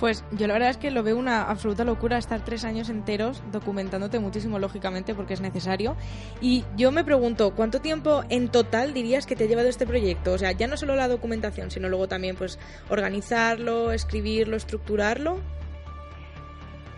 [0.01, 3.41] Pues yo la verdad es que lo veo una absoluta locura estar tres años enteros
[3.53, 5.95] documentándote muchísimo, lógicamente, porque es necesario.
[6.41, 10.33] Y yo me pregunto, ¿cuánto tiempo en total dirías que te ha llevado este proyecto?
[10.33, 15.39] O sea, ya no solo la documentación, sino luego también pues organizarlo, escribirlo, estructurarlo.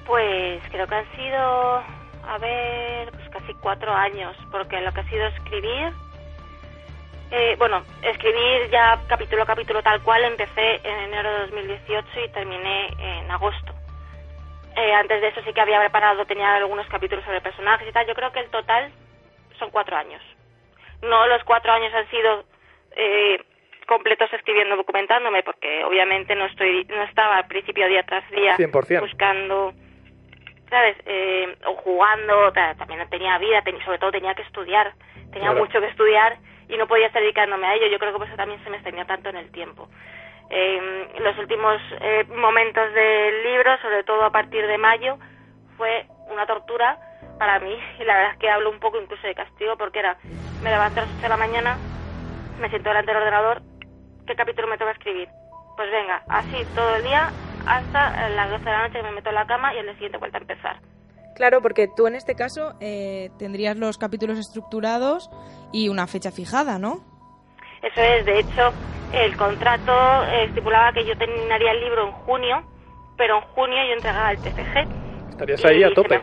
[0.06, 1.82] Pues creo que han sido,
[2.26, 5.92] a ver, pues casi cuatro años, porque lo que ha sido escribir,
[7.30, 12.28] eh, bueno, escribir ya capítulo a capítulo tal cual, empecé en enero de 2018 y
[12.30, 13.72] terminé en agosto.
[14.76, 18.06] Eh, antes de eso sí que había preparado, tenía algunos capítulos sobre personajes y tal.
[18.06, 18.90] Yo creo que el total
[19.58, 20.22] son cuatro años.
[21.02, 22.44] No los cuatro años han sido
[22.96, 23.42] eh,
[23.86, 29.00] completos escribiendo, documentándome, porque obviamente no estoy, no estaba al principio día tras día 100%.
[29.00, 29.72] buscando,
[30.70, 30.96] ¿sabes?
[31.04, 34.92] Eh, o jugando, ta- también tenía vida, ten- sobre todo tenía que estudiar,
[35.32, 35.58] tenía Claro.
[35.58, 37.88] mucho que estudiar y no podía estar dedicándome a ello.
[37.88, 39.88] Yo creo que por eso también se me extendió tanto en el tiempo.
[40.48, 45.18] Eh, los últimos eh, momentos del libro, sobre todo a partir de mayo,
[45.76, 46.98] fue una tortura
[47.38, 50.16] para mí y la verdad es que hablo un poco incluso de castigo porque era,
[50.60, 51.78] me levanto a las 8 de la mañana,
[52.60, 53.62] me siento delante del ordenador,
[54.26, 55.28] ¿qué capítulo me toca escribir?
[55.76, 57.32] Pues venga, así todo el día
[57.66, 59.94] hasta las 12 de la noche que me meto en la cama y el día
[59.94, 60.76] siguiente vuelta a empezar.
[61.34, 65.30] Claro, porque tú en este caso eh, tendrías los capítulos estructurados
[65.72, 67.00] y una fecha fijada, ¿no?
[67.82, 68.72] Eso es, de hecho,
[69.12, 69.92] el contrato
[70.24, 72.62] eh, estipulaba que yo terminaría el libro en junio,
[73.16, 75.30] pero en junio yo entregaba el TFG.
[75.30, 76.20] Estarías ahí a se tope.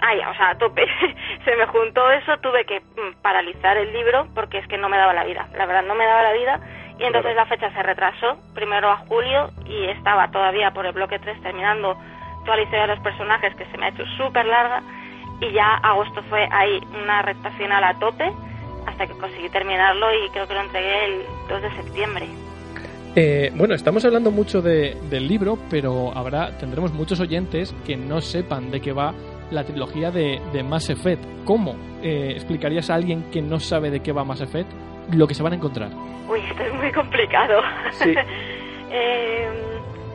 [0.00, 0.86] Ay, o sea, a tope.
[1.44, 4.98] se me juntó eso, tuve que mm, paralizar el libro porque es que no me
[4.98, 5.48] daba la vida.
[5.56, 6.60] La verdad, no me daba la vida.
[6.98, 7.36] Y entonces Claro.
[7.36, 11.96] la fecha se retrasó, primero a julio, y estaba todavía por el bloque 3 terminando
[12.44, 14.82] toda la historia de los personajes, que se me ha hecho súper larga.
[15.40, 18.30] Y ya agosto fue ahí una recta final a tope,
[18.86, 22.26] hasta que conseguí terminarlo y creo que lo entregué el 2 de septiembre.
[23.16, 28.20] Eh, bueno, estamos hablando mucho de- del libro, pero habrá tendremos muchos oyentes que no
[28.20, 29.14] sepan de qué va
[29.50, 31.22] la trilogía de, de Mass Effect.
[31.44, 34.70] ¿Cómo eh, explicarías a alguien que no sabe de qué va Mass Effect
[35.12, 35.90] lo que se van a encontrar?
[36.28, 37.62] Uy, esto es muy complicado.
[37.92, 38.14] Sí.
[38.96, 39.48] Eh,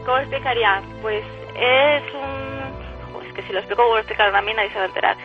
[0.06, 0.82] ¿Cómo explicaría?
[1.02, 1.22] Pues
[1.54, 3.28] es un...
[3.28, 5.18] Es que si lo explico, voy a explicar a mí, nadie se va a enterar.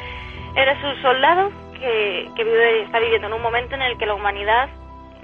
[0.56, 4.14] Eres un soldado que, que vive, está viviendo en un momento en el que la
[4.14, 4.68] humanidad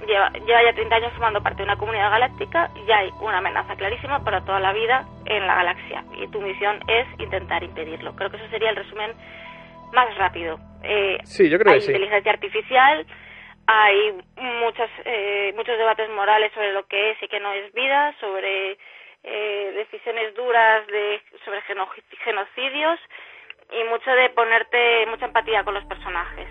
[0.07, 3.75] lleva, lleva ya 30 años formando parte de una comunidad galáctica y hay una amenaza
[3.75, 6.05] clarísima para toda la vida en la galaxia.
[6.21, 8.15] Y tu misión es intentar impedirlo.
[8.15, 9.11] Creo que eso sería el resumen
[9.91, 10.57] más rápido.
[10.83, 11.91] Eh, Sí, yo creo hay que sí.
[11.91, 13.05] inteligencia artificial,
[13.73, 18.13] hay muchos, eh, muchos debates morales sobre lo que es y qué no es vida,
[18.19, 18.77] sobre
[19.23, 21.87] eh, decisiones duras de, sobre geno-
[22.23, 22.99] genocidios
[23.71, 26.47] y mucho de ponerte mucha empatía con los personajes.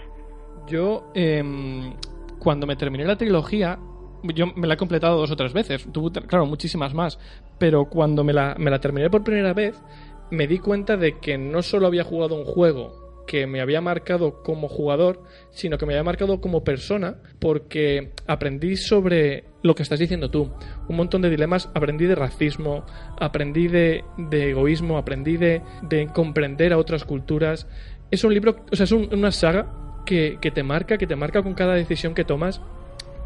[0.66, 1.94] Yo, em,
[2.38, 3.76] cuando me terminé la trilogía,
[4.22, 5.87] yo me la he completado dos o tres veces.
[5.92, 7.18] Tuve, claro, muchísimas más.
[7.59, 9.83] Pero cuando me la, me la terminé por primera vez,
[10.30, 14.42] me di cuenta de que no solo había jugado un juego que me había marcado
[14.42, 19.98] como jugador, sino que me había marcado como persona, porque aprendí sobre lo que estás
[20.00, 20.50] diciendo tú.
[20.88, 22.85] Un montón de dilemas, aprendí de racismo,
[23.18, 27.66] aprendí de, de egoísmo, aprendí de, de comprender a otras culturas.
[28.11, 29.70] Es un libro, o sea, es un- una saga
[30.04, 32.61] que, que te marca, que te marca con cada decisión que tomas,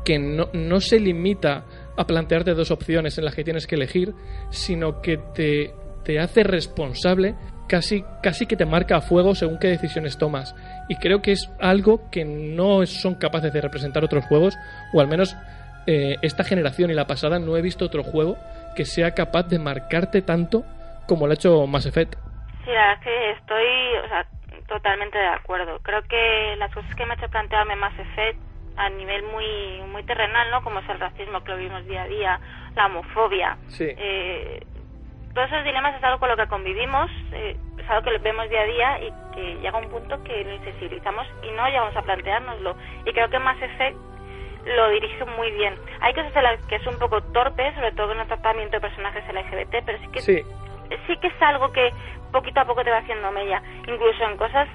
[0.05, 1.65] que no, no se limita
[1.97, 4.13] a plantearte dos opciones en las que tienes que elegir,
[4.51, 5.73] sino que te,
[6.05, 7.37] te hace responsable,
[7.69, 10.55] casi, casi que te marca a fuego según qué decisiones tomas.
[10.89, 14.57] Y creo que es algo que no son capaces de representar otros juegos,
[14.93, 15.37] o al menos
[15.87, 18.37] eh, esta generación y la pasada no he visto otro juego
[18.75, 20.65] que sea capaz de marcarte tanto
[21.07, 22.15] como lo ha hecho Mass Effect.
[22.65, 23.67] Sí, la verdad es que estoy
[24.05, 24.27] o sea,
[24.67, 25.79] totalmente de acuerdo.
[25.83, 28.39] Creo que las cosas que me ha hecho plantearme Mass Effect
[28.77, 30.63] a nivel muy muy terrenal, ¿no?
[30.63, 32.41] Como es el racismo que lo vivimos día a día,
[32.75, 33.85] la homofobia, Sí.
[33.97, 34.61] eh,
[35.35, 38.61] todos esos dilemas es algo con lo que convivimos, eh, es algo que vemos día
[38.61, 42.77] a día y que llega un punto que lo insensibilizamos y no llegamos a planteárnoslo.
[43.05, 43.97] Y creo que Mass Effect
[44.65, 45.75] lo dirige muy bien.
[46.01, 48.81] Hay cosas en las que es un poco torpe, sobre todo en el tratamiento de
[48.81, 50.43] personajes LGBT, pero sí que Sí,
[51.07, 51.91] sí que es algo que
[52.31, 54.69] poquito a poco te va haciendo mella, incluso en cosas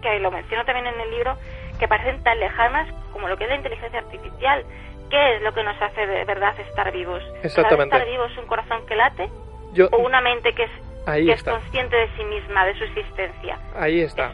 [0.00, 1.36] que lo menciono también en el libro,
[1.78, 4.64] que parecen tan lejanas como lo que es la inteligencia artificial.
[5.10, 7.22] ¿Qué es lo que nos hace de verdad estar vivos?
[7.42, 7.94] Exactamente.
[7.94, 9.30] ¿Estar vivos un corazón que late
[9.76, 10.70] yo, o una mente que es,
[11.06, 13.58] ahí que es consciente de sí misma, de su existencia?
[13.76, 14.32] ahí está.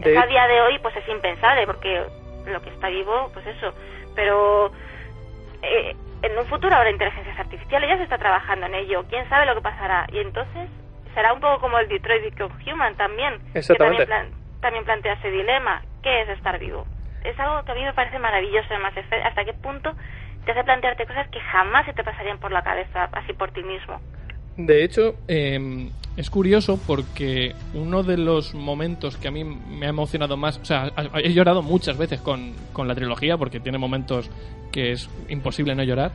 [0.00, 2.04] De- a día de hoy pues es impensable porque
[2.46, 3.72] lo que está vivo, pues eso.
[4.16, 4.72] Pero
[5.62, 9.04] eh, en un futuro habrá inteligencias artificiales, ya se está trabajando en ello.
[9.08, 10.06] ¿Quién sabe lo que pasará?
[10.12, 10.68] Y entonces
[11.14, 13.34] será un poco como el Detroit Become Human también.
[13.54, 14.04] Exactamente.
[14.04, 15.82] Que también, plan- también plantea ese dilema.
[16.02, 16.86] ¿Qué es estar vivo?
[17.22, 19.24] Es algo que a mí me parece maravilloso Effect.
[19.26, 19.94] ¿Hasta qué punto
[20.44, 23.62] te hace plantearte cosas que jamás se te pasarían por la cabeza así por ti
[23.62, 24.00] mismo?
[24.56, 29.90] De hecho, eh, es curioso porque uno de los momentos que a mí me ha
[29.90, 34.28] emocionado más, o sea, he llorado muchas veces con, con la trilogía porque tiene momentos
[34.70, 36.12] que es imposible no llorar,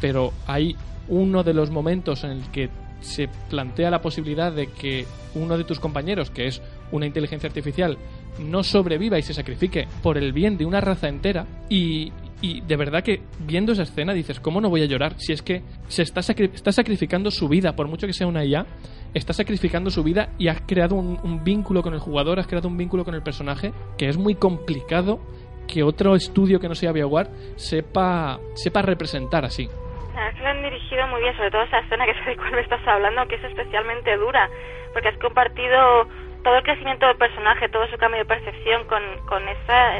[0.00, 0.76] pero hay
[1.08, 5.64] uno de los momentos en el que se plantea la posibilidad de que uno de
[5.64, 7.98] tus compañeros, que es una inteligencia artificial,
[8.38, 12.12] no sobreviva y se sacrifique por el bien de una raza entera y,
[12.42, 15.14] y de verdad que viendo esa escena dices, ¿cómo no voy a llorar?
[15.18, 18.44] Si es que se está, sacri- está sacrificando su vida, por mucho que sea una
[18.44, 18.66] IA,
[19.14, 22.68] está sacrificando su vida y has creado un, un vínculo con el jugador, has creado
[22.68, 25.18] un vínculo con el personaje que es muy complicado
[25.66, 29.64] que otro estudio que no sea BioWare sepa, sepa representar así.
[29.64, 32.52] Es que lo han dirigido muy bien, sobre todo esa escena que sé de cuál
[32.52, 34.48] me estás hablando, que es especialmente dura,
[34.92, 36.06] porque has compartido
[36.44, 39.98] todo el crecimiento del personaje, todo su cambio de percepción con, con esa,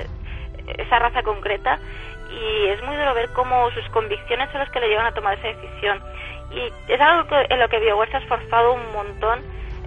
[0.79, 1.81] esa raza concreta,
[2.30, 5.38] y es muy duro ver cómo sus convicciones son las que le llevan a tomar
[5.38, 6.02] esa decisión.
[6.50, 9.40] Y es algo que- en lo que BioWare se ha esforzado un montón,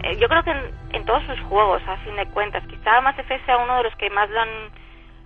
[0.04, 2.63] eh, yo creo que en, todos sus juegos, a fin de cuentas.
[2.67, 4.69] Quizá Mass Effect sea uno de los que más lo han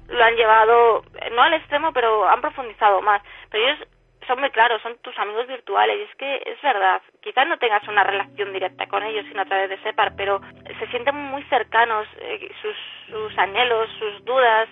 [0.10, 3.22] lo han llevado, eh, no al extremo, pero han profundizado más.
[3.50, 3.88] Pero ellos
[4.28, 5.98] son muy claros, son tus amigos virtuales.
[5.98, 9.46] Y es que es verdad, quizás no tengas una relación directa con ellos, sino a
[9.46, 10.42] través de Separ, pero
[10.80, 12.76] se sienten muy cercanos, eh, sus,
[13.10, 14.68] sus anhelos, sus dudas,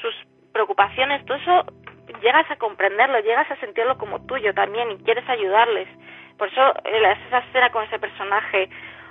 [0.00, 0.14] sus
[0.58, 1.64] preocupaciones, todo eso
[2.20, 5.88] llegas a comprenderlo, llegas a sentirlo como tuyo también y quieres ayudarles.
[6.36, 8.68] Por eso eh, esa escena con ese personaje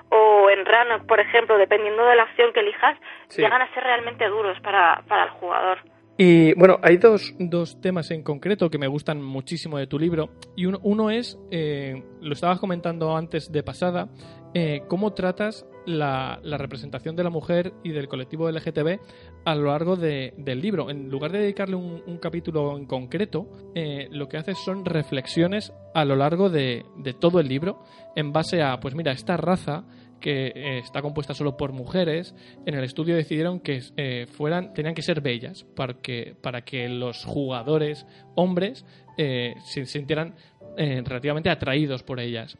[0.09, 2.97] o en Rano, por ejemplo, dependiendo de la acción que elijas,
[3.29, 3.41] Sí.
[3.41, 5.79] llegan a ser realmente duros para, para el jugador.
[6.19, 10.29] Y bueno, hay dos, dos temas en concreto que me gustan muchísimo de tu libro.
[10.55, 14.09] Y uno, uno es, eh, lo estabas comentando antes de pasada,
[14.55, 18.99] eh, cómo tratas la, la representación de la mujer y del colectivo LGTB
[19.45, 20.89] a lo largo de- del libro.
[20.89, 26.03] En lugar de dedicarle un, capítulo en concreto, eh, lo que haces son reflexiones a
[26.03, 27.83] lo largo de, de todo el libro
[28.15, 29.85] en base a, pues mira, esta raza
[30.19, 34.93] que eh, está compuesta solo por mujeres, en el estudio decidieron que eh, fueran, tenían
[34.95, 38.85] que ser bellas para que, para que los jugadores hombres
[39.17, 40.35] eh, se sintieran
[40.77, 42.55] relativamente atraídos por ellas.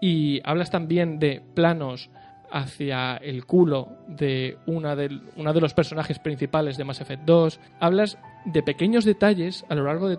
[0.00, 2.10] Y hablas también de planos
[2.50, 7.60] hacia el culo de una del- uno de los personajes principales de Mass Effect 2.
[7.80, 10.16] Hablas de pequeños detalles a lo largo de,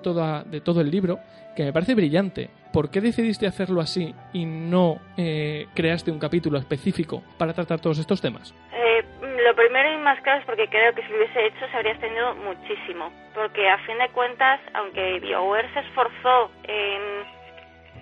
[0.50, 1.20] de todo el libro
[1.56, 2.50] que me parece brillante.
[2.72, 8.00] ¿Por qué decidiste hacerlo así y no eh, creaste un capítulo específico para tratar todos
[8.00, 8.54] estos temas?
[8.74, 11.78] Eh, lo primero y más claro es porque creo que si lo hubiese hecho se
[11.78, 13.12] habría extendido muchísimo.
[13.36, 17.02] Porque a fin de cuentas, aunque BioWare se esforzó en,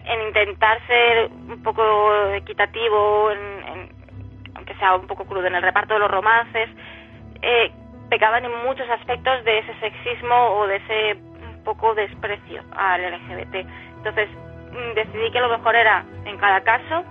[0.06, 1.84] en intentar ser un poco
[2.34, 3.90] equitativo, en- en-
[4.56, 6.70] aunque sea un poco crudo en el reparto de los romances,
[7.42, 7.72] eh,
[8.10, 11.16] pecaban en muchos aspectos de ese sexismo o de ese
[11.64, 13.68] poco desprecio al LGBT.
[13.98, 14.30] Entonces
[14.72, 17.04] mm, decidí que lo mejor era, en cada caso,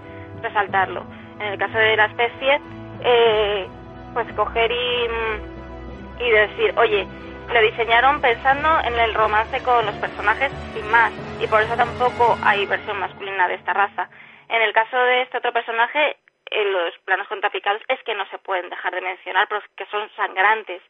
[0.43, 1.05] resaltarlo.
[1.39, 2.61] En el caso de la especie,
[3.03, 3.69] eh,
[4.15, 7.07] pues coger y, mm, y decir, oye,
[7.53, 12.39] lo diseñaron pensando en el romance con los personajes sin más, y por eso tampoco
[12.45, 14.09] hay versión masculina de esta raza.
[14.49, 16.17] En el caso de este otro personaje,
[16.51, 20.83] en los planos contrapicados es que no se pueden dejar de mencionar porque son sangrantes.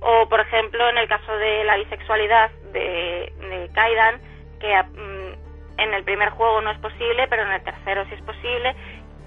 [0.00, 4.20] O, por ejemplo, en el caso de la bisexualidad de, de Kaidan,
[4.60, 8.22] que mm, en el primer juego no es posible, pero en el tercero sí es
[8.22, 8.74] posible.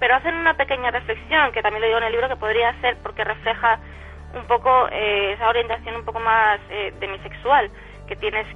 [0.00, 2.96] Pero hacen una pequeña reflexión, que también lo digo en el libro, que podría ser
[3.02, 3.78] porque refleja
[4.34, 7.70] un poco eh, esa orientación un poco más eh, demisexual,
[8.08, 8.46] que tienes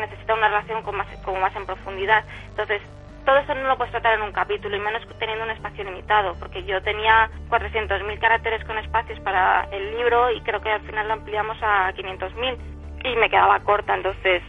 [0.00, 2.24] necesita una relación con más, como más en profundidad.
[2.50, 2.80] Entonces,
[3.24, 6.34] todo eso no lo puedes tratar en un capítulo, y menos teniendo un espacio limitado,
[6.38, 11.06] porque yo tenía 400.000 caracteres con espacios para el libro y creo que al final
[11.08, 12.56] lo ampliamos a 500.000
[13.04, 14.42] y me quedaba corta, entonces,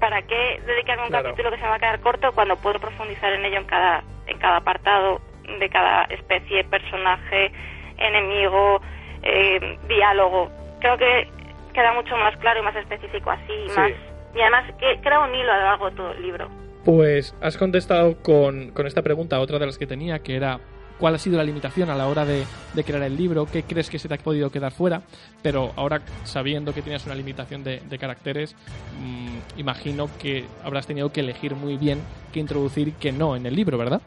[0.00, 1.24] ¿para qué dedicarme un Claro.
[1.30, 4.38] capítulo que se va a quedar corto cuando puedo profundizar en ello en cada, en
[4.38, 5.20] cada apartado
[5.58, 7.52] de cada especie, personaje,
[7.98, 8.80] enemigo,
[9.22, 10.50] eh, diálogo?
[10.80, 11.28] Creo que
[11.74, 13.78] queda mucho más claro y más específico así, y Sí.
[13.78, 13.90] más
[14.34, 16.48] y además que crea un hilo a lo largo de todo el libro.
[16.84, 20.58] Pues has contestado con, con esta pregunta, otra de las que tenía, que era
[20.98, 23.88] cuál ha sido la limitación a la hora de, de crear el libro, qué crees
[23.88, 25.02] que se te ha podido quedar fuera,
[25.42, 28.54] pero ahora sabiendo que tenías una limitación de, de caracteres,
[29.00, 32.00] mm, imagino que habrás tenido que elegir muy bien
[32.32, 34.00] qué introducir y qué no en el libro, ¿verdad?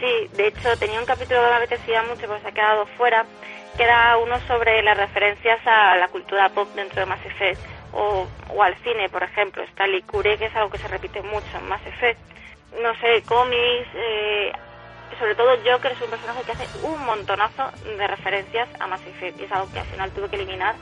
[0.00, 3.26] Sí, de hecho tenía un capítulo que me apetecía mucho pero se ha quedado fuera,
[3.76, 8.26] que era uno sobre las referencias a la cultura pop dentro de Mass Effect o,
[8.48, 9.64] o al cine, por ejemplo.
[9.86, 12.20] Licure, que es algo que se repite mucho en Mass Effect.
[12.82, 14.52] No sé, cómics, eh,
[15.18, 19.40] sobre todo Joker es un personaje que hace un montonazo de referencias a Mass Effect
[19.40, 20.74] y es algo que al final tuve que eliminar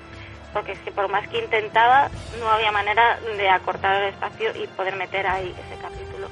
[0.52, 4.66] porque es que por más que intentaba no había manera de acortar el espacio y
[4.68, 6.28] poder meter ahí ese capítulo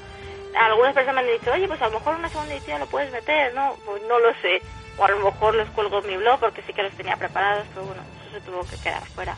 [0.65, 3.11] algunas personas me han dicho, oye, pues a lo mejor una segunda edición lo puedes
[3.11, 3.75] meter, ¿no?
[3.85, 4.61] Pues no lo sé.
[4.97, 7.67] O a lo mejor los cuelgo en mi blog porque sí que los tenía preparados,
[7.73, 9.37] pero bueno, eso se tuvo que quedar fuera.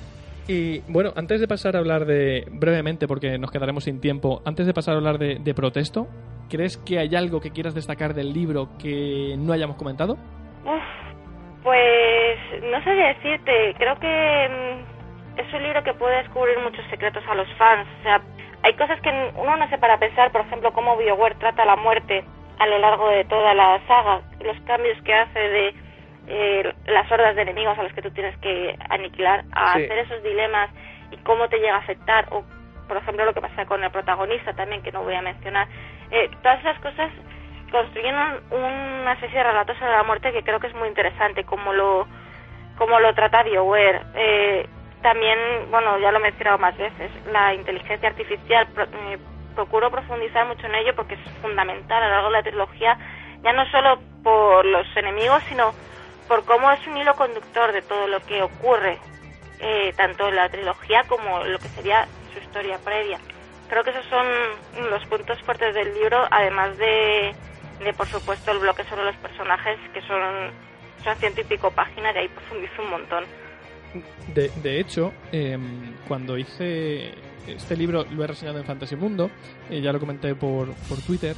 [0.50, 4.66] Y bueno, antes de pasar a hablar de, brevemente, porque nos quedaremos sin tiempo, antes
[4.66, 6.08] de pasar a hablar de, de Protesto,
[6.50, 10.14] ¿crees que hay algo que quieras destacar del libro que no hayamos comentado?
[10.66, 16.84] Uf, pues no sé decirte, creo que mm, es un libro que puede descubrir muchos
[16.90, 17.88] secretos a los fans.
[18.00, 18.20] O sea,
[18.64, 19.10] hay cosas que
[19.40, 22.26] uno no se para pensar, por ejemplo, cómo BioWare trata la muerte
[22.58, 25.89] a lo largo de toda la saga, los cambios que hace de
[26.30, 29.84] eh, las hordas de enemigos a los que tú tienes que aniquilar, a Sí.
[29.84, 30.70] hacer esos dilemas
[31.12, 32.44] y cómo te llega a afectar, o
[32.88, 35.68] por ejemplo lo que pasa con el protagonista también, que no voy a mencionar.
[36.12, 37.12] Eh, todas esas cosas
[37.72, 38.16] construyen
[38.52, 38.62] un-
[39.02, 42.08] una especie de relato sobre la muerte que creo que es muy interesante, como lo,
[42.78, 44.02] como lo trata BioWare.
[44.16, 44.68] Eh,
[45.02, 45.38] también,
[45.72, 49.18] bueno, ya lo he mencionado más veces, la inteligencia artificial, pro- eh,
[49.56, 52.98] procuro profundizar mucho en ello porque es fundamental a lo largo de la trilogía,
[53.44, 55.74] ya no solo por los enemigos, sino
[56.30, 59.00] por cómo es un hilo conductor de todo lo que ocurre,
[59.60, 63.20] eh, tanto en la trilogía como lo que sería su historia previa.
[63.68, 64.26] Creo que esos son
[64.90, 67.34] los puntos fuertes del libro, además de,
[67.84, 70.52] de por supuesto, el bloque sobre los personajes, que son,
[71.04, 73.24] son ciento y pico páginas, y ahí profundizo un montón.
[74.28, 77.16] De, de hecho, em, cuando hice
[77.48, 79.32] este libro, lo he reseñado en Fantasy Mundo,
[79.70, 81.36] eh, ya lo comenté por, por Twitter.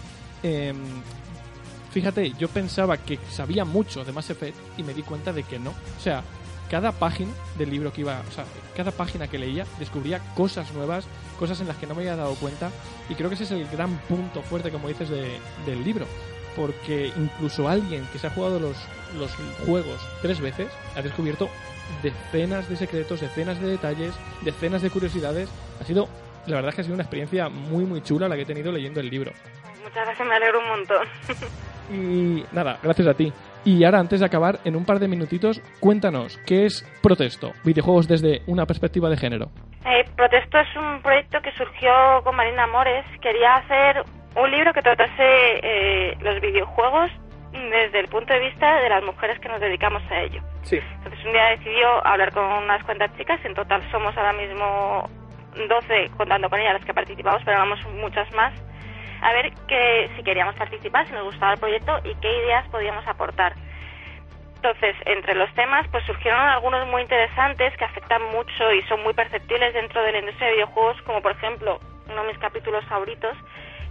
[1.91, 5.59] Fíjate, yo pensaba que sabía mucho de Mass Effect y me di cuenta de que
[5.59, 5.71] no.
[5.71, 6.23] O sea,
[6.69, 11.05] cada página del libro que iba, o sea, cada página que leía descubría cosas nuevas,
[11.37, 12.69] cosas en las que no me había dado cuenta
[13.09, 16.05] y creo que ese es el gran punto fuerte, como dices, de- del libro.
[16.55, 18.75] Porque incluso alguien que se ha jugado los,
[19.17, 19.31] los
[19.65, 20.67] juegos tres veces
[20.97, 21.49] ha descubierto
[22.03, 25.49] decenas de secretos, decenas de detalles, decenas de curiosidades.
[25.81, 26.07] Ha sido,
[26.47, 28.71] la verdad es que ha sido una experiencia muy, muy chula la que he tenido
[28.71, 29.31] leyendo el libro.
[29.83, 31.07] Muchas gracias, me alegro un montón.
[31.91, 33.31] Y nada, gracias a ti.
[33.65, 37.51] Y ahora, antes de acabar, en un par de minutitos, cuéntanos, ¿qué es Protesto?
[37.63, 39.49] Videojuegos desde una perspectiva de género.
[39.85, 41.91] Eh, Protesto es un proyecto que surgió
[42.23, 43.05] con Marina Amores.
[43.21, 44.03] Quería hacer
[44.35, 47.11] un libro que tratase eh, los videojuegos
[47.51, 50.41] desde el punto de vista de las mujeres que nos dedicamos a ello.
[50.63, 50.79] Sí.
[50.97, 55.09] Entonces un día decidió hablar con unas cuantas chicas, en total somos ahora mismo
[55.67, 58.53] 12 contando con ellas las que participamos, pero vamos muchas más,
[59.21, 63.07] a ver que si queríamos participar, si nos gustaba el proyecto y qué ideas podíamos
[63.07, 63.53] aportar.
[64.55, 69.13] Entonces, entre los temas, pues surgieron algunos muy interesantes que afectan mucho y son muy
[69.13, 73.35] perceptibles dentro de la industria de videojuegos, como por ejemplo uno de mis capítulos favoritos,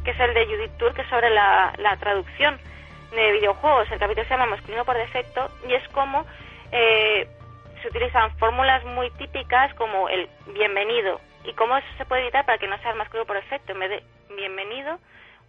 [0.04, 2.58] que es el de Judith Tour, que es sobre la, la traducción
[3.10, 3.90] de videojuegos.
[3.90, 6.24] El capítulo se llama Masculino por defecto y es como
[6.70, 7.28] eh,
[7.82, 12.58] se utilizan fórmulas muy típicas como el bienvenido y cómo eso se puede evitar para
[12.58, 13.72] que no sea el masculino por defecto.
[13.72, 14.98] En vez de bienvenido,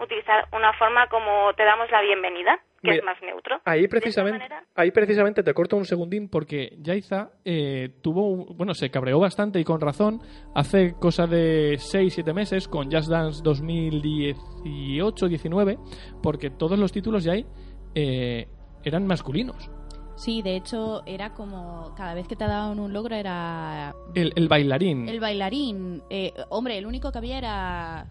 [0.04, 3.62] utilizar una forma como te damos la bienvenida, que Mira, es más neutro.
[3.66, 8.74] Ahí precisamente, manera- ahí precisamente te corto un segundín porque Yaiza eh, tuvo, un- bueno,
[8.74, 10.20] se cabreó bastante y con razón
[10.56, 15.78] hace cosa de 6-7 meses con Just Dance 2018-19
[16.24, 17.45] porque todos los títulos ya ahí
[17.95, 18.47] eh,
[18.84, 19.70] eran masculinos.
[20.16, 24.47] Sí, de hecho era como cada vez que te daban un logro era El, el
[24.47, 25.10] bailarín.
[25.10, 26.04] el bailarín.
[26.10, 28.06] Eh, hombre, el único que había era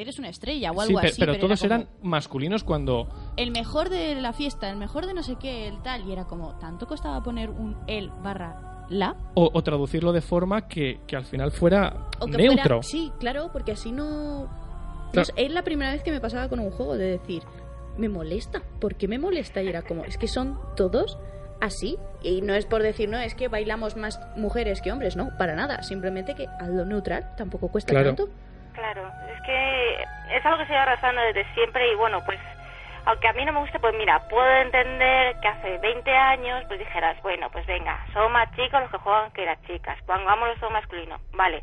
[0.00, 1.20] eres una estrella o Sí, algo así.
[1.20, 5.22] pero, todos como, eran masculinos cuando el mejor de la fiesta, el mejor de no
[5.22, 9.50] sé qué, el tal y era como tanto costaba poner un el barra la o,
[9.52, 12.62] o traducirlo de forma que, que al final fuera O que neutro.
[12.64, 14.48] fuera- sí, claro, porque así no...
[15.12, 15.28] Claro.
[15.36, 17.42] es la primera vez que me pasaba con un juego de decir,
[17.98, 19.62] me molesta, ¿por qué me molesta?
[19.62, 21.18] Y era como, es que son todos
[21.60, 21.98] así.
[22.22, 25.54] Y no es por decir, no, es que bailamos más mujeres que hombres, no, para
[25.56, 25.82] nada.
[25.82, 28.14] Simplemente que algo neutral tampoco cuesta Claro.
[28.14, 28.28] tanto.
[28.74, 30.02] Claro, es que
[30.36, 32.38] es algo que se lleva arrastrando desde siempre y bueno, pues
[33.06, 36.78] aunque a mí no me guste, pues mira, puedo entender que hace 20 años pues
[36.78, 40.70] dijeras, bueno, pues venga, son más chicos los que juegan que las chicas, pongámoslo todo
[40.70, 41.62] masculino, vale.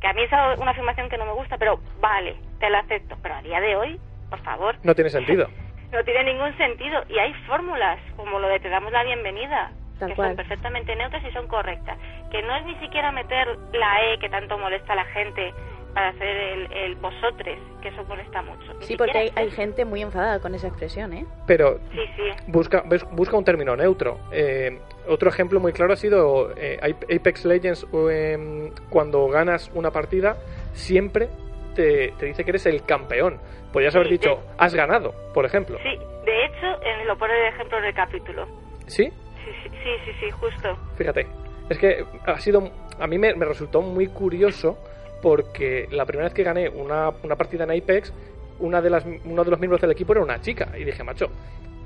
[0.00, 2.76] Que a mí es algo- una afirmación que no me gusta, pero vale, te lo
[2.78, 3.16] acepto.
[3.22, 3.98] Pero a día de hoy,
[4.28, 5.48] por favor, No tiene sentido.
[5.92, 7.02] no tiene ningún sentido.
[7.08, 10.28] Y hay fórmulas, como lo de te damos la bienvenida, Tal que cual.
[10.28, 11.96] son perfectamente neutras y son correctas.
[12.30, 15.54] Que no es ni siquiera meter la E que tanto molesta a la gente
[15.94, 18.74] para hacer el, el vosotres, que eso molesta mucho.
[18.80, 21.24] Ni Sí, porque hay, hay gente muy enfadada con esa expresión, ¿eh?
[21.46, 22.22] Pero Sí, sí.
[22.48, 22.82] busca,
[23.12, 24.18] busca un término neutro.
[24.32, 24.78] Eh,
[25.08, 27.86] otro ejemplo muy claro ha sido eh, Apex Legends.
[28.10, 30.36] eh, cuando ganas una partida,
[30.72, 31.28] siempre
[31.74, 33.38] te, te dice que eres el campeón.
[33.72, 34.48] Podrías haber Sí, dicho, sí.
[34.58, 35.78] has ganado, por ejemplo.
[35.82, 36.66] Sí, de hecho,
[37.06, 38.46] lo pone de ejemplo en el capítulo.
[38.86, 39.04] ¿Sí?
[39.44, 40.76] Sí, sí, sí, sí, sí, justo.
[40.96, 41.26] Fíjate.
[41.68, 42.70] Es que ha sido.
[43.00, 44.78] A mí me, me resultó muy curioso
[45.24, 48.12] porque la primera vez que gané una, una partida en Apex,
[48.58, 50.68] una de las, uno de los miembros del equipo era una chica.
[50.78, 51.30] Y dije, macho,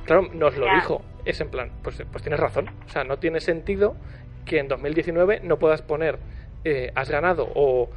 [0.05, 1.03] claro, nos lo dijo.
[1.25, 2.69] Es en plan, pues, pues tienes razón.
[2.85, 3.95] O sea, no tiene sentido
[4.45, 6.19] que en 2019 no puedas poner
[6.65, 7.89] eh, has ganado o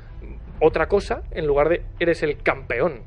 [0.60, 3.02] otra cosa en lugar de eres el campeón.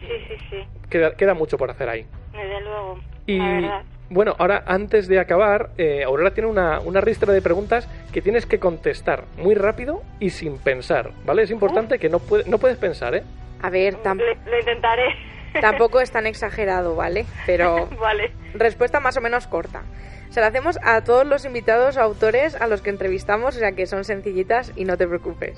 [0.00, 0.56] Sí, sí, sí,
[0.88, 2.06] Queda, queda mucho por hacer ahí.
[2.32, 2.98] desde luego.
[3.26, 3.84] Y La.
[4.10, 8.46] Bueno, ahora antes de acabar, eh, Aurora tiene una, una ristra de preguntas que tienes
[8.46, 11.42] que contestar muy rápido y sin pensar, ¿vale?
[11.42, 13.22] Es importante que no, puede- no puedes pensar, ¿eh?
[13.62, 15.14] A ver, tam- lo intentaré.
[15.60, 17.24] tampoco es tan exagerado, ¿vale?
[17.46, 18.30] Pero vale.
[18.54, 19.82] respuesta más o menos corta.
[20.30, 23.72] Se la hacemos a todos los invitados o autores a los que entrevistamos, o sea
[23.72, 25.56] que son sencillitas y no te preocupes.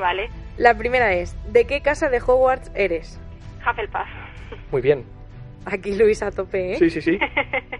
[0.00, 0.30] Vale.
[0.56, 3.18] La primera es, ¿de qué casa de Hogwarts eres?
[3.68, 4.06] Hufflepuff.
[4.70, 5.04] Muy bien.
[5.66, 6.76] Aquí Luis a tope, ¿eh?
[6.78, 7.18] Sí, sí, sí.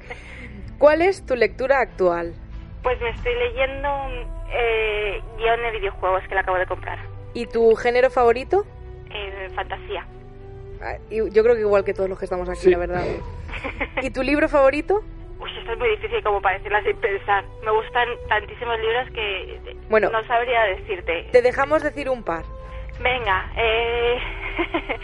[0.78, 2.34] ¿Cuál es tu lectura actual?
[2.82, 4.12] Pues me estoy leyendo un
[4.52, 6.98] eh, guion de videojuegos que le acabo de comprar.
[7.34, 8.64] ¿Y tu género favorito?
[9.10, 10.06] En fantasía.
[10.82, 12.70] Ah, y- Yo creo que igual que todos los que estamos aquí, Sí.
[12.70, 13.04] la verdad.
[14.02, 15.02] ¿Y tu libro favorito?
[15.40, 17.44] Uy, esto es muy difícil como para decirlo sin pensar.
[17.64, 20.10] Me gustan tantísimos libros que Bueno.
[20.10, 21.28] no sabría decirte.
[21.32, 22.44] Te dejamos decir un par.
[23.00, 24.18] Venga, eh...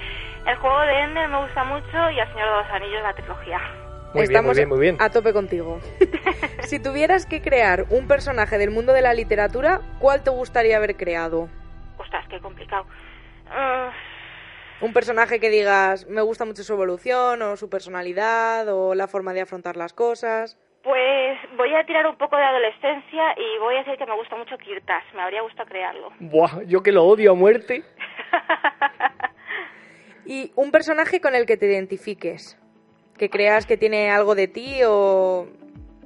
[0.46, 3.58] el juego de Ender me gusta mucho y El Señor de los Anillos, la trilogía.
[4.14, 4.96] Muy bien, muy bien, muy bien.
[4.98, 5.80] a tope contigo.
[6.62, 10.96] si tuvieras que crear un personaje del mundo de la literatura, ¿cuál te gustaría haber
[10.96, 11.48] creado?
[11.98, 12.86] Ostras, qué complicado.
[13.48, 13.92] Ah,
[14.80, 19.32] Un personaje que digas, me gusta mucho su evolución, o su personalidad, o la forma
[19.32, 20.58] de afrontar las cosas.
[20.82, 24.34] pues voy a tirar un poco de adolescencia y voy a decir que me gusta
[24.36, 25.04] mucho Kirtas.
[25.14, 26.10] Me habría gustado crearlo.
[26.18, 27.84] Buah, yo que lo odio a muerte.
[30.30, 32.56] Y un personaje con el que te identifiques.
[33.18, 35.48] Que creas que tiene algo de ti o...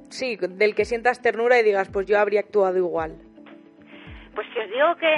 [0.09, 3.17] Sí, del que sientas ternura y digas, pues yo habría actuado igual.
[4.33, 5.13] Pues si os digo que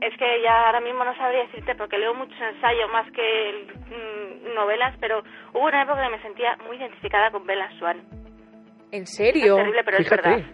[0.00, 4.54] es que ya ahora mismo no sabría decirte porque leo mucho ensayo más que mm,
[4.54, 5.22] novelas, pero
[5.52, 8.00] hubo una época que me sentía muy identificada con Bella Swan.
[8.92, 9.56] ¿En Es serio?
[9.56, 10.28] terrible, pero es Fíjate.
[10.30, 10.46] verdad.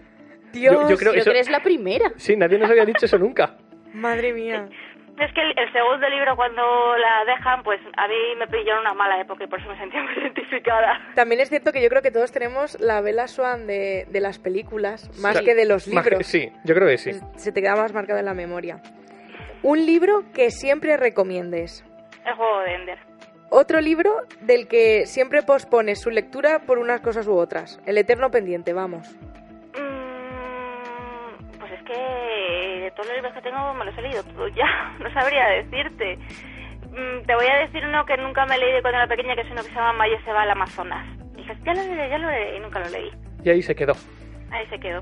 [0.53, 2.11] Dios, Yo- yo creo- Creo eso- que eres la primera.
[2.17, 3.57] Sí, nadie nos había dicho eso nunca.
[3.95, 4.69] madre mía.
[5.19, 8.79] Es que el, el segundo libro cuando la dejan, pues a mí me pilló en
[8.81, 11.01] una mala época y por eso me sentía muy identificada.
[11.15, 14.39] También es cierto que yo creo que todos tenemos la Bella Swan de, de las
[14.41, 15.45] películas, más Sí.
[15.45, 16.27] que de los que- libros.
[16.27, 17.13] sí, yo creo que sí.
[17.37, 18.81] Se te queda más marcado en la memoria.
[19.63, 21.85] Un libro que siempre recomiendes.
[22.27, 22.99] El juego de Ender.
[23.51, 27.81] Otro libro del que siempre pospones su lectura por unas cosas u otras.
[27.87, 29.15] El eterno pendiente, vamos.
[31.85, 35.47] Que de todos los libros que tengo me los he leído todos ya, no sabría
[35.49, 36.19] decirte.
[36.91, 39.43] Mm, te voy a decir uno que nunca me leí de cuando era pequeña, que
[39.43, 41.07] es uno que se llama Maya se va al Amazonas.
[41.35, 43.11] Y dije, ya lo leeré, ya lo leeré, y nunca lo leí.
[43.43, 43.95] Y ahí se quedó.
[44.51, 45.01] Ahí se quedó.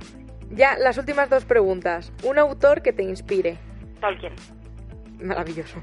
[0.51, 2.13] Ya, las últimas dos preguntas.
[2.25, 3.59] Un autor que te inspire.
[4.01, 4.33] Tolkien.
[5.23, 5.83] Maravilloso.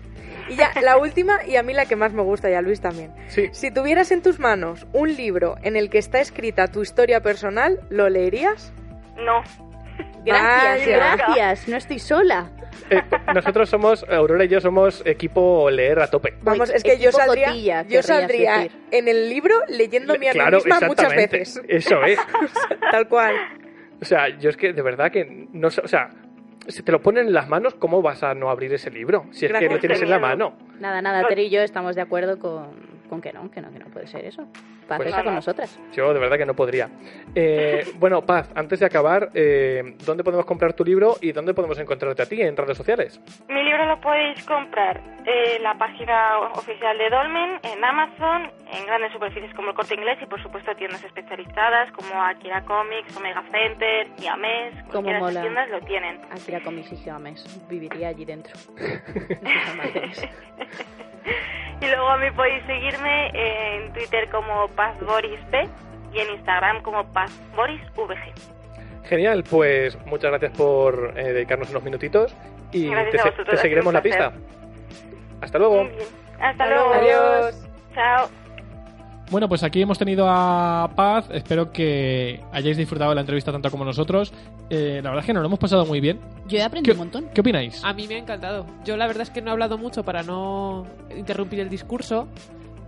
[0.50, 2.82] Y ya, la última y a mí la que más me gusta y a Luis
[2.82, 3.14] también.
[3.28, 3.50] Sí.
[3.52, 7.80] Si tuvieras en tus manos un libro en el que está escrita tu historia personal,
[7.90, 8.74] ¿lo leerías?
[9.18, 9.42] No.
[10.30, 11.68] Gracias, gracias.
[11.68, 12.50] No estoy sola.
[12.90, 13.02] Eh,
[13.34, 16.34] nosotros somos, Aurora y yo somos equipo leer a tope.
[16.42, 18.72] Vamos, es que yo saldría, cotilla, yo saldría decir.
[18.92, 21.62] en el libro leyéndome a mí claro, misma muchas veces.
[21.68, 22.20] Eso es.
[22.92, 23.36] Tal cual.
[24.02, 26.10] O sea, yo es que de verdad que no sé, o sea,
[26.68, 29.26] si te lo ponen en las manos, ¿cómo vas a no abrir ese libro?
[29.32, 30.58] Si es que lo tienes en la mano.
[30.80, 32.68] Nada, nada, Ter y yo estamos de acuerdo con,
[33.10, 34.48] con que no, que no, que no puede ser eso.
[34.90, 35.80] Paz Pues- está con nosotras.
[35.94, 36.90] Yo de verdad que no podría.
[37.36, 41.78] Eh, bueno, Paz, antes de acabar, eh, ¿dónde podemos comprar tu libro y dónde podemos
[41.78, 43.22] encontrarte a ti en redes sociales?
[43.48, 49.12] Mi libro lo podéis comprar en la página oficial de Dolmen, en Amazon, en grandes
[49.14, 54.08] superficies como el Corte Inglés y por supuesto tiendas especializadas como Akira Comics, Omega Center,
[54.18, 55.18] Yames, de mola.
[55.30, 56.20] esas tiendas lo tienen.
[56.32, 57.68] Akira Comics y Geomes.
[57.70, 58.56] Viviría allí dentro.
[61.82, 65.54] Y luego a mí podéis seguirme en Twitter como PazBorisP
[66.14, 69.04] y en Instagram como PazBorisVG.
[69.04, 72.34] Genial, pues muchas gracias por eh, dedicarnos unos minutitos
[72.72, 74.32] y Gracias te, a se- vosotros, te seguiremos la pista.
[75.42, 75.86] Hasta luego.
[76.40, 76.94] Hasta luego.
[76.94, 77.68] Adiós.
[77.94, 78.28] Chao.
[79.32, 81.30] Bueno, pues aquí hemos tenido a Paz.
[81.32, 84.34] Espero que hayáis disfrutado de la entrevista tanto como nosotros.
[84.70, 86.20] Eh, la verdad es que nos lo hemos pasado muy bien.
[86.48, 87.30] Yo he aprendido ¿Qué, un montón.
[87.34, 87.84] ¿Qué opináis?
[87.84, 88.66] A mí me ha encantado.
[88.86, 92.28] Yo la verdad es que no he hablado mucho para no interrumpir el discurso,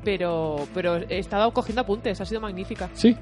[0.03, 2.89] pero, pero he estado cogiendo apuntes, ha sido magnífica.
[2.93, 3.15] Sí.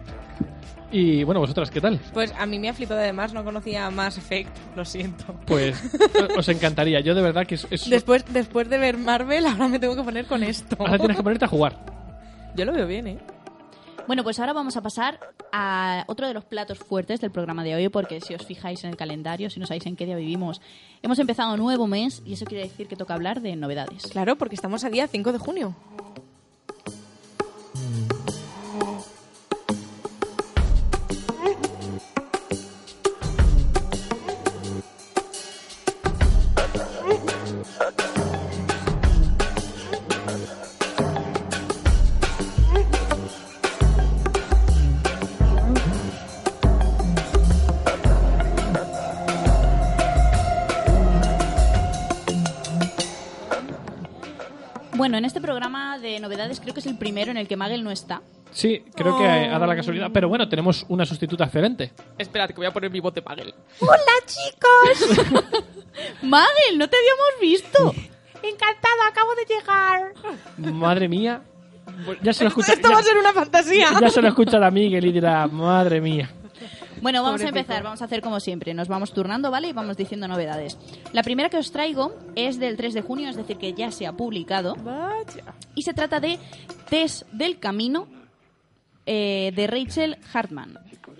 [0.91, 1.99] Y bueno, vosotras, ¿qué tal?
[2.13, 5.35] Pues a mí me ha flipado además, no conocía Mass Effect, lo siento.
[5.45, 5.79] Pues
[6.37, 6.99] os encantaría.
[7.01, 7.67] Yo de verdad que es...
[7.69, 10.75] es- Después, después de ver Marvel, ahora me tengo que poner con esto.
[10.79, 11.77] Ahora tienes que ponerte a jugar.
[12.55, 13.17] Yo lo veo bien, ¿eh?
[14.07, 15.19] Bueno, pues ahora vamos a pasar
[15.51, 18.89] a otro de los platos fuertes del programa de hoy, porque si os fijáis en
[18.89, 20.59] el calendario, si no sabéis en qué día vivimos,
[21.03, 24.07] hemos empezado un nuevo mes y eso quiere decir que toca hablar de novedades.
[24.07, 25.75] Claro, porque estamos a día 5 de junio.
[55.09, 57.83] Bueno, en este programa de novedades creo que es el primero en el que Magel
[57.83, 58.21] no está.
[58.51, 60.11] Sí, creo que ha dado la casualidad.
[60.13, 61.91] Pero bueno, tenemos una sustituta excelente.
[62.15, 63.55] Esperad, que voy a poner mi bote Pagel.
[66.21, 67.91] Magel, no te habíamos visto.
[68.43, 70.13] Encantada, acabo de llegar.
[70.75, 71.41] Madre mía.
[72.21, 72.73] Ya se lo escucha.
[72.73, 73.87] Esto ya- va a ser una fantasía.
[73.99, 76.29] Ya se lo escucha a Miguel y dirá, madre mía.
[77.01, 79.69] Bueno, vamos a empezar, vamos a hacer como siempre, nos vamos turnando, ¿vale?
[79.69, 80.77] Y vamos diciendo novedades.
[81.13, 84.05] La primera que os traigo es del 3 de junio, es decir, que ya se
[84.07, 84.75] ha publicado.
[84.75, 85.53] Vaya.
[85.75, 86.39] Y se trata de
[86.89, 88.07] Test del Camino
[89.05, 90.77] eh, de Rachel Hartman.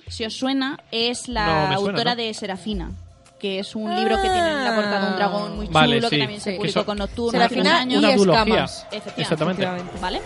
[0.08, 2.22] Si os suena, es la suena, autora ¿no?
[2.22, 2.92] de Serafina.
[3.40, 6.18] que es un libro que tiene en la portada un dragón muy chulo, Vale, que
[6.20, 6.58] también se Sí.
[6.58, 8.00] publicó con Nocturno hace unos años.
[8.00, 8.44] Una y duología.
[8.44, 8.88] escamas.
[8.92, 9.22] Efectivamente.
[9.22, 9.62] Exactamente.
[9.64, 10.00] Efectivamente.
[10.02, 10.22] ¿Vale?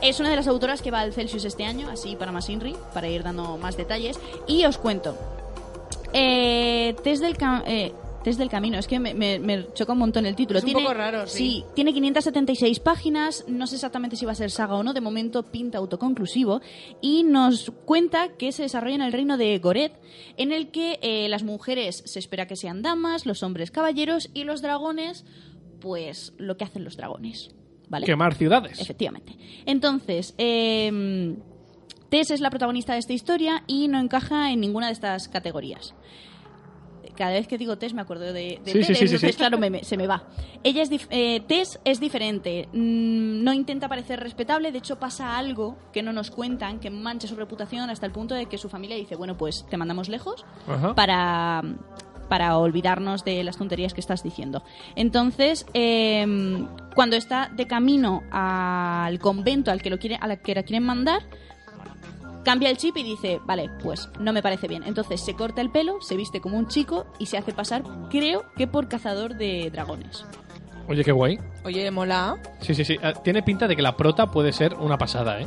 [0.00, 2.74] Es una de las autoras que va al Celsius este año, así para más Inri,
[2.94, 4.18] para ir dando más detalles.
[4.46, 5.16] Y os cuento.
[6.12, 7.36] Eh, test, del
[7.66, 7.92] eh,
[8.24, 10.58] test del camino, es que me, me- me choca un montón el título.
[10.60, 11.64] Es un poco raro, sí.
[11.74, 15.42] tiene 576 páginas, no sé exactamente si va a ser saga o no, de momento
[15.42, 16.60] pinta autoconclusivo.
[17.00, 19.92] Y nos cuenta que se desarrolla en el reino de Goret,
[20.36, 24.44] en el que eh, las mujeres se espera que sean damas, los hombres caballeros y
[24.44, 25.24] los dragones,
[25.80, 27.50] pues lo que hacen los dragones.
[27.88, 28.06] ¿Vale?
[28.06, 28.80] Quemar ciudades.
[28.80, 29.34] Efectivamente.
[29.66, 31.36] Entonces, eh,
[32.10, 35.94] Tess es la protagonista de esta historia y no encaja en ninguna de estas categorías.
[37.16, 39.58] Cada vez que digo Tess me acuerdo de, de Sí, Tere, sí, sí, entonces, claro,
[39.58, 40.28] me- me- se me va.
[40.62, 45.76] Ella es eh, Tess es diferente, mm, no intenta parecer respetable, de hecho pasa algo
[45.92, 48.94] que no nos cuentan, que mancha su reputación hasta el punto de que su familia
[48.96, 50.94] dice, bueno, pues te mandamos lejos Ajá.
[50.94, 51.62] para,
[52.28, 54.62] para olvidarnos de las tonterías que estás diciendo.
[54.96, 56.26] Entonces, eh,
[56.94, 60.84] cuando está de camino al convento al que, lo quiere, a la que la quieren
[60.84, 61.22] mandar,
[62.44, 64.82] cambia el chip y dice, vale, pues no me parece bien.
[64.86, 68.44] Entonces se corta el pelo, se viste como un chico y se hace pasar, creo
[68.56, 70.24] que por cazador de dragones.
[70.88, 71.38] Oye, qué guay.
[71.64, 72.38] Oye, mola.
[72.60, 72.96] Sí, sí, sí.
[73.02, 75.46] Eh, Tiene pinta de que la prota puede ser una pasada, ¿eh?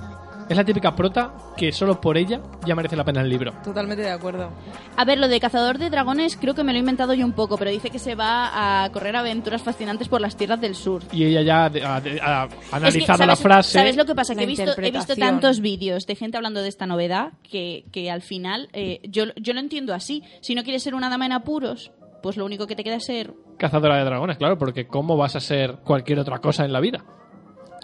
[0.51, 3.53] Es la típica prota que solo por ella ya merece la pena el libro.
[3.63, 4.49] Totalmente de acuerdo.
[4.97, 7.31] A ver, lo de cazador de dragones creo que me lo he inventado yo un
[7.31, 11.03] poco, pero dice que se va a correr aventuras fascinantes por las tierras del sur.
[11.13, 11.67] Y ella ya ha,
[11.99, 13.71] Es que, analizado ¿sabes- la frase.
[13.79, 14.35] ¿Sabes lo que pasa?
[14.35, 15.19] Que he visto, he visto interpretación.
[15.29, 19.53] tantos vídeos de gente hablando de esta novedad que, que al final eh, yo, yo
[19.53, 20.21] lo entiendo así.
[20.41, 21.91] Si no quieres ser una dama en apuros,
[22.21, 23.33] pues lo único que te queda es ser...
[23.57, 27.05] Cazadora de dragones, claro, porque ¿cómo vas a ser cualquier otra cosa en la vida?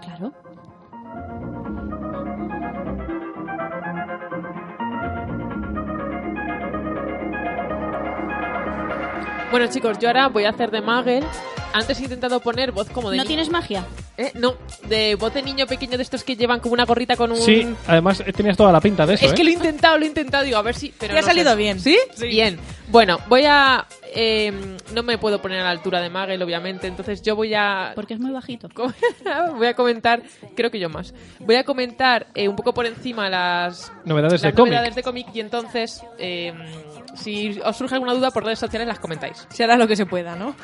[0.03, 0.33] Claro.
[9.49, 11.23] Bueno, chicos, yo ahora voy a hacer de Magel.
[11.77, 13.85] Antes he intentado poner voz como de ¿No ni- tienes magia?
[14.17, 14.31] ¿Eh?
[14.33, 14.55] No,
[14.87, 17.37] de voz de niño pequeño de estos que llevan como una gorrita con un...
[17.37, 19.35] Sí, además eh, tenías toda la pinta de eso, Es ¿eh?
[19.35, 20.91] que lo he intentado, lo he intentado, digo, a ver si...
[20.97, 21.55] Pero Te ha no salido sé.
[21.57, 21.79] bien.
[21.79, 21.97] ¿Sí?
[22.21, 22.59] Bien.
[22.89, 23.85] Bueno, voy a...
[24.15, 24.51] eh,
[24.93, 27.91] no me puedo poner a la altura de Magel, obviamente, entonces yo voy a...
[27.93, 28.69] Porque es muy bajito.
[29.57, 30.23] Voy a comentar,
[30.55, 31.13] creo que yo más.
[31.39, 34.71] Voy a comentar eh, un poco por encima las, Novedades de las cómic.
[34.73, 36.53] novedades de cómic y entonces, eh,
[37.15, 39.45] si os surge alguna duda por redes sociales, las comentáis.
[39.49, 40.55] Se hará lo que se pueda, ¿no?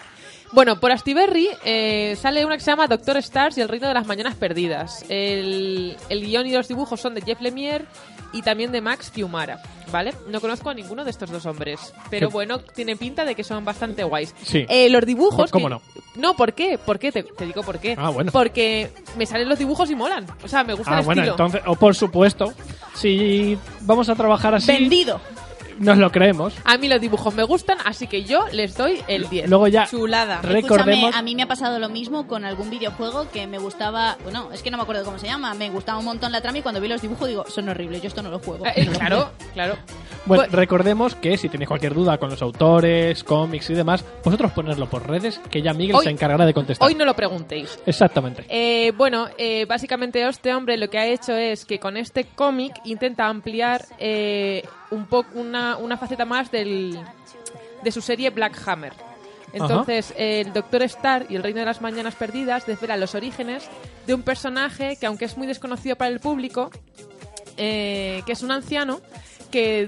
[0.53, 3.93] Bueno, por Astiberri eh, sale una que se llama Doctor Stars y el Reino de
[3.95, 5.03] las Mañanas Perdidas.
[5.09, 7.85] El, el guion y los dibujos son de Jeff Lemire
[8.33, 10.13] y también de Max Fiumara, ¿vale?
[10.29, 12.33] No conozco a ninguno de estos dos hombres, pero ¿Qué?
[12.33, 14.33] bueno, tiene pinta de que son bastante guays.
[14.43, 14.65] Sí.
[14.69, 15.49] Eh, los dibujos...
[15.51, 15.81] ¿Cómo que- no?
[16.15, 16.77] No, ¿por qué?
[16.77, 17.11] ¿Por qué?
[17.11, 17.95] Te, te digo por qué.
[17.97, 18.31] Ah, bueno.
[18.31, 20.27] Porque me salen los dibujos y molan.
[20.43, 21.33] O sea, me gusta Ah, el bueno, estilo.
[21.33, 22.53] entonces, o por supuesto,
[22.93, 25.19] si vamos a trabajar así, ¡Vendido!
[25.79, 26.53] Nos lo creemos.
[26.65, 29.49] A mí los dibujos me gustan, así que yo les doy el 10.
[29.49, 30.41] Luego ya Chulada.
[30.41, 30.87] recordemos...
[30.93, 34.17] Escúchame, a mí me ha pasado lo mismo con algún videojuego que me gustaba...
[34.23, 35.53] Bueno, es que no me acuerdo cómo se llama.
[35.53, 38.07] Me gustaba un montón la trama y cuando vi los dibujos digo, son horribles, yo
[38.07, 38.65] esto no lo juego.
[38.65, 39.75] Eh, claro, claro.
[40.25, 44.51] Bueno, Pues- recordemos que si tenéis cualquier duda con los autores, cómics y demás, vosotros
[44.53, 46.87] ponerlo por redes, que ya Miguel Hoy- se encargará de contestar.
[46.87, 47.77] Hoy no lo preguntéis.
[47.85, 48.45] Exactamente.
[48.47, 52.73] Eh, bueno, eh, básicamente este hombre lo que ha hecho es que con este cómic
[52.85, 54.63] intenta ampliar eh,
[54.93, 56.99] un poco una, una faceta más del,
[57.83, 58.93] de su serie Black Hammer.
[59.53, 63.69] Entonces, el Doctor Star y el Reino de las Mañanas Perdidas desvela los orígenes
[64.07, 66.71] de un personaje que, aunque es muy desconocido para el público,
[67.57, 69.01] eh, que es un anciano
[69.51, 69.87] que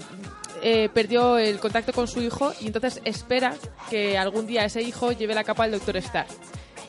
[0.62, 3.56] eh, perdió el contacto con su hijo y entonces espera
[3.90, 6.28] que algún día ese hijo lleve la capa del Doctor Star.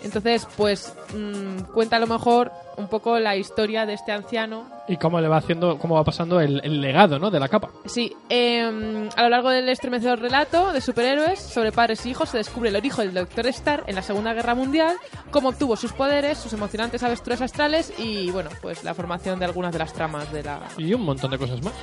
[0.03, 4.67] Entonces, pues mm, cuenta a lo mejor un poco la historia de este anciano.
[4.89, 7.31] Y cómo le va haciendo, cómo va pasando el, el legado, ¿no?
[7.31, 7.71] De la capa.
[7.87, 12.39] Sí, eh, a lo largo del estremecedor relato de superhéroes sobre padres e hijos se
[12.39, 14.97] descubre el origen del Doctor Star en la Segunda Guerra Mundial,
[15.31, 19.73] cómo obtuvo sus poderes, sus emocionantes aventuras astrales y, bueno, pues la formación de algunas
[19.73, 21.75] de las tramas de la, Y un montón de cosas más.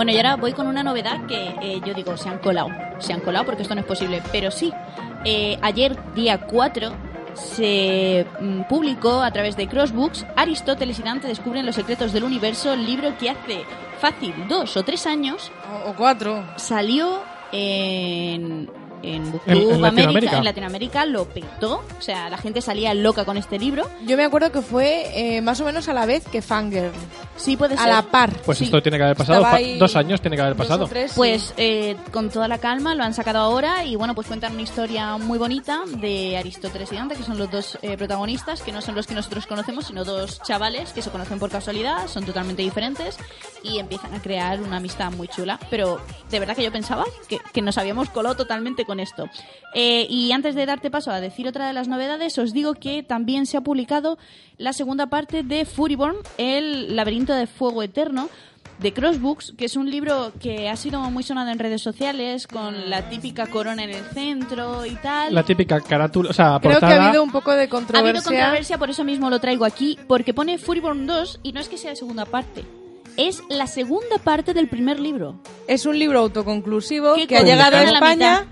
[0.00, 2.70] Bueno, y ahora voy con una novedad que eh, yo digo, se han colado.
[3.00, 4.22] Se han colado porque esto no es posible.
[4.32, 4.72] Pero sí,
[5.26, 6.90] eh, ayer, día 4,
[7.34, 12.74] se mm, publicó a través de Crossbooks Aristóteles y Dante descubren los secretos del universo,
[12.76, 13.64] libro que hace
[14.00, 15.52] fácil dos o tres años
[15.84, 16.46] O, o cuatro.
[16.56, 17.20] salió
[17.52, 18.70] en
[19.02, 20.38] en Booktube En- en América- Latinoamérica.
[20.38, 21.82] en Latinoamérica lo petó.
[21.98, 23.88] O sea, la gente salía loca con este libro.
[24.06, 26.90] Yo me acuerdo que fue eh, más o menos a la vez que Fangirl.
[27.36, 27.88] Sí, puede A ser.
[27.88, 28.30] la par.
[28.44, 28.64] Pues Sí.
[28.64, 29.44] esto tiene que haber pasado.
[29.46, 30.86] Ahí Dos años tiene que haber pasado.
[30.86, 31.52] tres, Pues sí.
[31.56, 35.16] eh, con toda la calma lo han sacado ahora y bueno, pues cuentan una historia
[35.16, 38.94] muy bonita de Aristóteles y Dante, que son los dos eh, protagonistas, que no son
[38.94, 43.16] los que nosotros conocemos, sino dos chavales que se conocen por casualidad, son totalmente diferentes
[43.62, 45.58] y empiezan a crear una amistad muy chula.
[45.70, 49.28] Pero de verdad que yo pensaba que, que nos habíamos colado totalmente con esto.
[49.72, 53.04] Eh, y antes de darte paso a decir otra de las novedades, os digo que
[53.04, 54.18] también se ha publicado
[54.58, 58.28] la segunda parte de Furiborn, el laberinto de fuego eterno,
[58.80, 62.90] de Crossbooks, que es un libro que ha sido muy sonado en redes sociales, con
[62.90, 65.32] la típica corona en el centro y tal.
[65.32, 68.10] La típica carátula, o sea, Creo que ha habido un poco de Ha controversia.
[68.10, 71.68] habido controversia, por eso mismo lo traigo aquí, porque pone Furiborn 2 y no es
[71.68, 72.64] que sea segunda parte.
[73.16, 75.40] Es la segunda parte del primer libro.
[75.68, 77.82] Es un libro autoconclusivo ¿Qué que ha llegado a?
[77.82, 78.46] España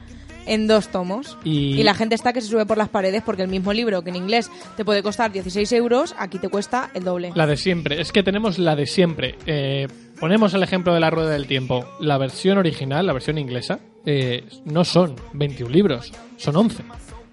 [0.49, 1.37] en dos tomos.
[1.45, 1.83] Y- Y...
[1.83, 4.17] la gente está que se sube por las paredes porque el mismo libro que en
[4.17, 7.31] inglés te puede costar 16 euros, aquí te cuesta el doble.
[7.35, 8.01] La de siempre.
[8.01, 9.37] Es que tenemos la de siempre.
[9.47, 9.87] Eh,
[10.19, 11.85] ponemos el ejemplo de la rueda del tiempo.
[12.01, 16.83] La versión original, la versión inglesa, eh, no son 21 libros, son 11.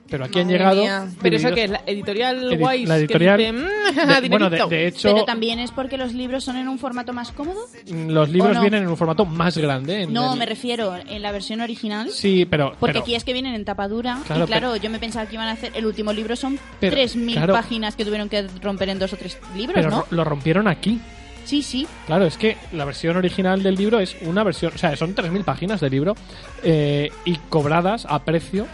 [0.09, 0.81] Pero aquí han llegado.
[0.81, 1.07] mía.
[1.21, 3.65] Pero eso divididos- que es la editorial Edi- Wise la editorial- que dice, "Mm,
[4.21, 4.67] de- bueno, de, dinerito".
[4.67, 7.59] de hecho, Pero también es porque los libros son en un formato más cómodo.
[7.89, 8.61] los libros ¿o no?
[8.61, 10.03] vienen en un formato más grande.
[10.03, 12.09] en No, el- me refiero en la versión original.
[12.11, 12.73] Sí, pero.
[12.79, 14.19] Porque pero- aquí es que vienen en tapa dura.
[14.27, 15.71] Claro, y claro, yo me pensaba que iban a hacer.
[15.75, 17.53] El último libro son Pero, 3.000 claro.
[17.53, 20.01] páginas que tuvieron que romper en dos o tres libros, pero ¿no?
[20.01, 20.99] ro- lo rompieron aquí.
[21.45, 21.85] Sí, sí.
[22.07, 25.43] Claro, es que la versión original del libro es una versión, o sea, son 3.000
[25.43, 26.15] páginas de libro
[26.63, 28.65] eh, y cobradas a precio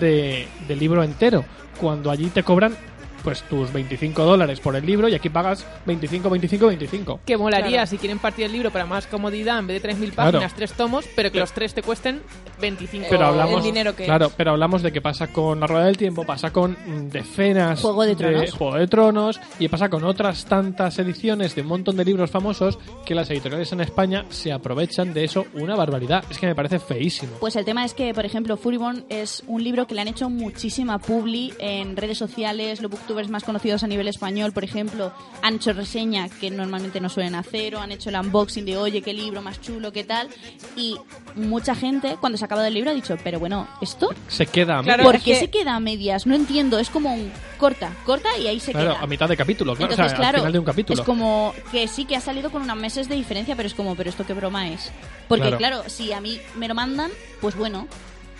[0.00, 1.44] de, del libro entero,
[1.80, 2.76] cuando allí te cobran
[3.24, 7.20] pues tus 25 dólares por el libro y aquí pagas 25, 25, 25.
[7.26, 7.86] Que molaría Claro.
[7.88, 10.32] si quieren partir el libro para más comodidad en vez de 3.000 Claro.
[10.32, 12.20] páginas, tres tomos, pero que los tres te cuesten
[12.60, 15.86] 25 Pero el hablamos, dinero que claro, pero hablamos de que pasa con la rueda
[15.86, 18.52] del tiempo, pasa con mm, decenas Juego de Tronos.
[18.52, 22.78] Juego de Tronos y pasa con otras tantas ediciones de un montón de libros famosos
[23.06, 26.24] que las editoriales en España se aprovechan de eso una barbaridad.
[26.30, 27.32] Es que me parece feísimo.
[27.40, 30.28] Pues el tema es que, por ejemplo, Furiborn es un libro que le han hecho
[30.30, 35.12] muchísima publi en redes sociales, los booktubers más conocidos a nivel español, por ejemplo,
[35.42, 39.02] han hecho reseña que normalmente no suelen hacer, o han hecho el unboxing de, oye,
[39.02, 40.28] qué libro más chulo, qué tal,
[40.76, 40.96] y
[41.36, 44.10] mucha gente, cuando se ha acabado el libro, ha dicho, pero bueno, ¿esto?
[44.28, 45.06] Se queda a Claro, medias.
[45.06, 46.26] ¿Por es qué que- se queda a medias?
[46.26, 49.02] No entiendo, es como un corta, corta y ahí se Claro, queda.
[49.02, 51.00] a mitad de capítulo, claro, Entonces, o sea, claro, al final de un capítulo.
[51.00, 53.94] es como que sí que ha salido con unos meses de diferencia, pero es como,
[53.94, 54.90] pero esto qué broma es.
[55.28, 55.58] Porque Claro.
[55.58, 57.10] claro, si a mí me lo mandan,
[57.40, 57.86] pues bueno,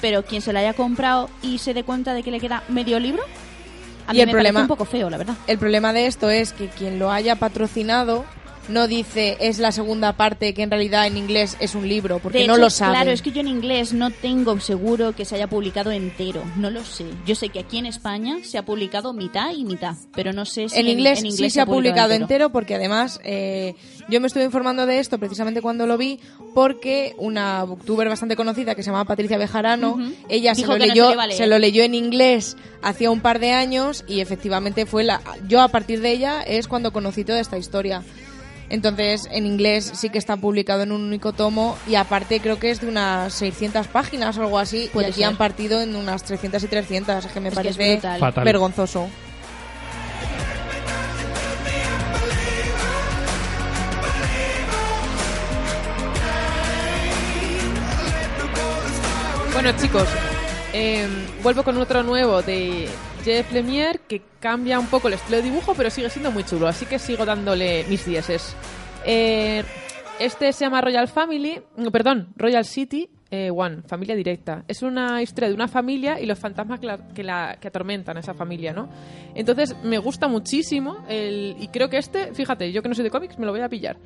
[0.00, 2.98] pero quien se lo haya comprado y se dé cuenta de que le queda medio
[2.98, 3.22] libro,
[4.06, 5.34] a Y mí el me problema- un poco feo, la verdad.
[5.46, 8.24] El problema de esto es que quien lo haya patrocinado
[8.68, 12.38] no dice es la segunda parte que en realidad en inglés es un libro, porque
[12.38, 12.94] De no hecho, lo sabe.
[12.94, 16.70] Claro, es que yo en inglés no tengo seguro que se haya publicado entero, no
[16.70, 17.06] lo sé.
[17.26, 20.68] Yo sé que aquí en España se ha publicado mitad y mitad, pero no sé
[20.68, 23.74] si en, inglés, en sí se ha publicado entero, porque además eh,
[24.08, 26.20] yo me estuve informando de esto precisamente cuando lo vi
[26.54, 29.98] porque una booktuber bastante conocida que se llama Patricia Bejarano,
[30.28, 33.38] ella se lo, que no se leyó, se lo leyó en inglés hacía un par
[33.38, 37.40] de años y efectivamente fue la yo a partir de ella es cuando conocí toda
[37.40, 38.02] esta historia.
[38.70, 42.70] Entonces, en inglés sí que está publicado en un único tomo y aparte creo que
[42.70, 44.90] es de unas 600 páginas o algo así.
[44.92, 45.28] Puede y aquí ser.
[45.28, 49.08] han partido en unas 300 y 300, es que me Es que es parece vergonzoso.
[59.52, 60.08] Bueno, chicos,
[60.72, 61.06] eh,
[61.42, 62.88] vuelvo con otro nuevo de
[63.24, 66.66] Jeff Lemire que cambia un poco el estilo de dibujo, pero sigue siendo muy chulo,
[66.68, 68.54] así que sigo dándole mis dieces.
[69.06, 69.62] Eh,
[70.20, 71.60] este se llama Royal Family,
[71.90, 74.64] perdón, Royal City eh, One, familia directa.
[74.68, 78.16] Es una historia de una familia y los fantasmas que, la, que, la- que atormentan
[78.16, 78.88] a esa familia, ¿no?
[79.34, 83.10] Entonces me gusta muchísimo el, y creo que este, fíjate, yo que no soy de
[83.10, 83.96] cómics me lo voy a pillar.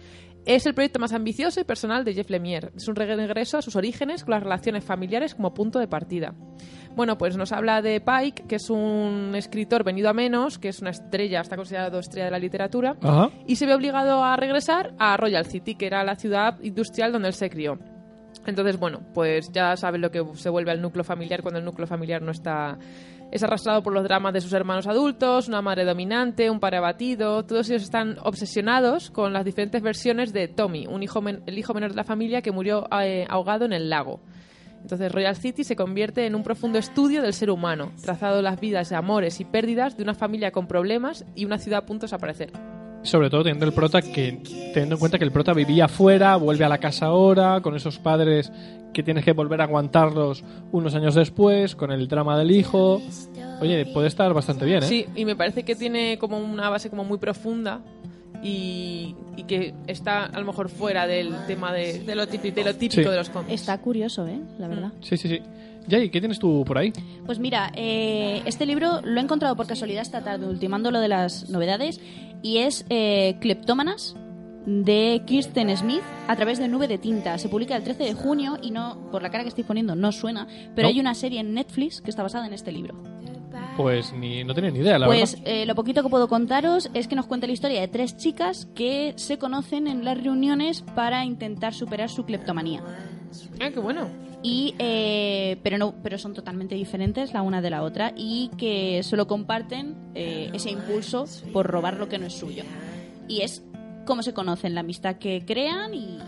[0.46, 2.70] Es el proyecto más ambicioso y personal de Jeff Lemire.
[2.74, 6.32] Es un regreso a sus orígenes con las relaciones familiares como punto de partida.
[6.98, 10.80] Bueno, pues nos habla de Pike, que es un escritor venido a menos, que es
[10.80, 13.30] una estrella, está considerado estrella de la literatura, Ajá.
[13.46, 17.28] y se ve obligado a regresar a Royal City, que era la ciudad industrial donde
[17.28, 17.78] él se crió.
[18.46, 21.86] Entonces, bueno, pues ya saben lo que se vuelve al núcleo familiar cuando el núcleo
[21.86, 22.76] familiar no está...
[23.30, 27.44] Es arrastrado por los dramas de sus hermanos adultos, una madre dominante, un padre abatido.
[27.44, 31.74] Todos ellos están obsesionados con las diferentes versiones de Tommy, un hijo men- el hijo
[31.74, 34.20] menor de la familia que murió eh, ahogado en el lago.
[34.82, 38.92] Entonces Royal City se convierte en un profundo estudio del ser humano, trazado las vidas,
[38.92, 42.52] amores y pérdidas de una familia con problemas y una ciudad a punto de desaparecer.
[43.02, 44.40] Sobre todo teniendo el prota que
[44.72, 47.98] teniendo en cuenta que el prota vivía afuera, vuelve a la casa ahora con esos
[47.98, 48.50] padres
[48.92, 53.00] que tienes que volver a aguantarlos unos años después, con el drama del hijo.
[53.60, 54.86] Oye, puede estar bastante bien, ¿eh?
[54.86, 57.80] Sí, y me parece que tiene como una base como muy profunda
[58.42, 62.64] y, y que está a lo mejor fuera del tema de, de lo típico, de,
[62.64, 63.08] lo típico Sí.
[63.10, 63.52] de los cómics.
[63.52, 64.38] Está curioso, ¿eh?
[64.58, 64.92] La verdad.
[65.00, 65.40] Sí, sí, sí.
[65.90, 66.92] Jay, ¿qué tienes tú por ahí?
[67.24, 71.08] Pues mira, eh, este libro lo he encontrado por casualidad esta tarde, ultimando lo de
[71.08, 72.00] las novedades,
[72.42, 74.14] y es eh, Cleptómanas
[74.66, 77.38] de Kirsten Smith a través de Nube de Tinta.
[77.38, 80.12] Se publica el 13 de junio y no, por la cara que estoy poniendo, no
[80.12, 80.92] suena, pero No.
[80.94, 83.02] hay una serie en Netflix que está basada en este libro.
[83.76, 85.48] Pues ni, no tenía ni idea, la pues verdad.
[85.48, 88.68] eh, lo poquito que puedo contaros es que nos cuenta la historia de tres chicas
[88.74, 92.82] que se conocen en las reuniones para intentar superar su cleptomanía.
[93.60, 94.08] Ah, qué bueno.
[94.42, 99.02] y eh, pero no pero son totalmente diferentes la una de la otra y que
[99.02, 102.62] solo comparten eh, ese impulso por robar lo que no es suyo
[103.26, 103.62] y es
[104.08, 106.18] cómo se conocen la amistad que crean y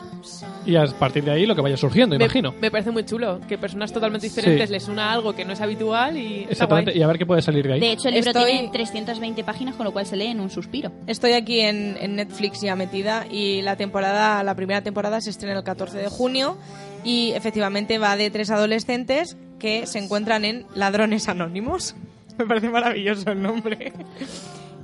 [0.67, 2.53] Y a partir de ahí lo que vaya surgiendo, Me, imagino.
[2.61, 4.73] me parece muy chulo que personas totalmente diferentes Sí.
[4.73, 7.67] les una algo que no es habitual y Exactamente, y a ver qué puede salir
[7.67, 7.81] de ahí.
[7.81, 10.51] de hecho el libro Estoy- tiene 320 páginas con lo cual se lee en un
[10.51, 15.31] suspiro Estoy aquí en, en Netflix ya metida y la temporada, la primera temporada se
[15.31, 16.59] estrena el 14 de junio
[17.03, 21.95] y efectivamente va de tres adolescentes que se encuentran en Ladrones Anónimos.
[22.39, 23.93] Me parece maravilloso el nombre.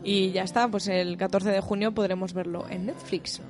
[0.06, 3.40] Y ya está, pues el 14 de junio podremos verlo en Netflix.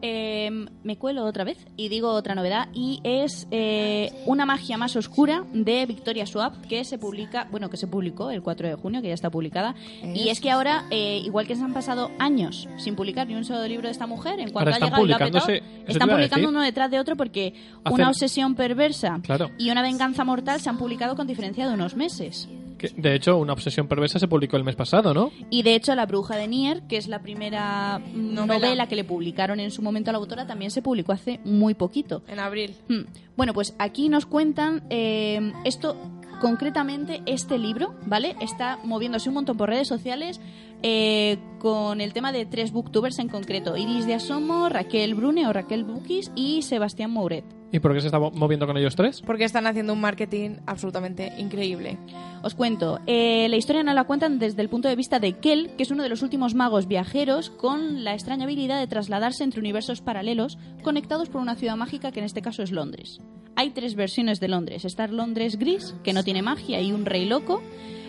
[0.00, 0.48] Eh,
[0.84, 5.44] me cuelo otra vez y digo otra novedad y es eh, una magia más oscura
[5.52, 9.08] de Victoria Swap que se publica, bueno, que se publicó el 4 de junio, que
[9.08, 9.74] ya está publicada.
[10.14, 13.44] Y es que ahora, eh, igual que se han pasado años sin publicar ni un
[13.44, 15.48] solo libro de esta mujer, en cuanto ha llegado y lo ha petado,
[15.88, 19.50] están publicando uno detrás de otro porque Hacen- una obsesión perversa Claro.
[19.58, 22.48] y una venganza mortal se han publicado con diferencia de unos meses.
[22.78, 25.30] Que, de hecho, una obsesión perversa se publicó el mes pasado, ¿no?
[25.50, 28.58] Y de hecho, La Bruja de Nier, que es la primera mm, Novela.
[28.58, 31.74] novela que le publicaron en su momento a la autora, también se publicó hace muy
[31.74, 32.22] poquito.
[32.28, 32.74] En abril.
[32.88, 33.02] Hmm.
[33.36, 35.96] Bueno, pues aquí nos cuentan eh, esto
[36.40, 38.36] concretamente este libro, ¿vale?
[38.40, 40.40] Está moviéndose un montón por redes sociales
[40.82, 45.52] eh, con el tema de tres booktubers en concreto: Iris de Asomo, Raquel Brune o
[45.52, 47.57] Raquel Bukis y Sebastián Mouret.
[47.70, 49.20] ¿Y por qué se está mo- moviendo con ellos tres?
[49.20, 51.98] Porque están haciendo un marketing absolutamente increíble.
[52.42, 55.72] Os cuento, eh, la historia nos la cuentan desde el punto de vista de Kel,
[55.76, 59.60] que es uno de los últimos magos viajeros con la extraña habilidad de trasladarse entre
[59.60, 63.20] universos paralelos conectados por una ciudad mágica que en este caso es Londres.
[63.54, 64.84] Hay tres versiones de Londres.
[64.86, 67.60] Está el Londres gris, que no tiene magia y un rey loco.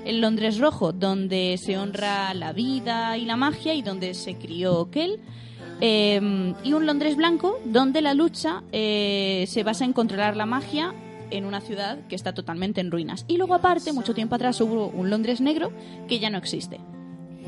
[0.06, 4.90] El Londres rojo, donde se honra la vida y la magia y donde se crió
[4.90, 5.20] Kel.
[5.82, 10.94] Eh, y un Londres blanco, donde la lucha eh, se basa en controlar la magia
[11.32, 13.26] en una ciudad que está totalmente en ruinas.
[13.28, 15.72] Y luego aparte, mucho tiempo atrás hubo un Londres negro
[16.08, 16.80] que ya no existe.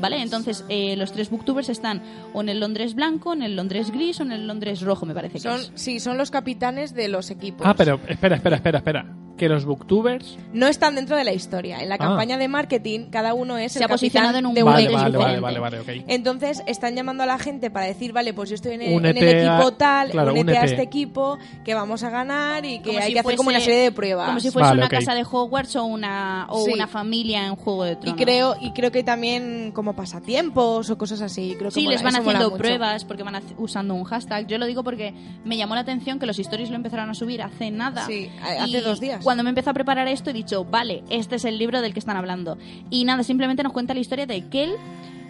[0.00, 0.20] ¿Vale?
[0.20, 2.02] Entonces, eh, los tres booktubers están
[2.32, 5.14] o en el Londres blanco, en el Londres gris o en el Londres rojo, me
[5.14, 5.70] parece que Son, es.
[5.74, 7.64] sí, son los capitanes de los equipos.
[7.66, 9.06] Ah, pero espera, espera, espera, espera.
[9.36, 10.38] Que los booktubers...
[10.52, 11.78] No están dentro de la historia.
[11.80, 11.98] En la Ah.
[11.98, 15.16] campaña de marketing, cada uno es Se el ha posicionado en un de Vale, vale,
[15.18, 15.88] vale, vale, vale, ok.
[16.06, 18.92] Entonces están llamando a la gente para decir, vale, pues yo estoy en el, en
[18.92, 20.66] el Únete a- equipo tal, claro, únete a únete.
[20.72, 23.60] este equipo, que vamos a ganar y que Como hay si que hacer como una
[23.60, 24.26] serie de pruebas.
[24.26, 26.72] Como si fuese Vale, una casa de Hogwarts o una, o Sí.
[26.74, 28.16] una familia en Juego de y Tronos.
[28.20, 31.54] creo y creo que también como pasatiempos o cosas así.
[31.58, 34.46] Creo que Sí, mola- les van haciendo pruebas porque van usando un hashtag.
[34.46, 35.14] Yo lo digo porque
[35.44, 38.06] me llamó la atención que los stories lo empezaron a subir hace nada.
[38.06, 39.21] Sí, a- hace Y dos días.
[39.22, 41.98] Cuando me empecé a preparar esto he dicho, vale, este es el libro del que
[41.98, 42.58] están hablando.
[42.90, 44.72] Y nada, simplemente nos cuenta la historia de Kel,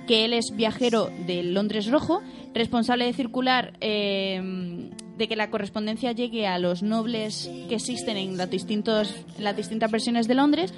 [0.06, 2.22] que él es viajero del Londres Rojo,
[2.54, 8.36] responsable de circular, eh, de que la correspondencia llegue a los nobles que existen en
[8.36, 10.72] los distintos, en las distintas versiones de Londres,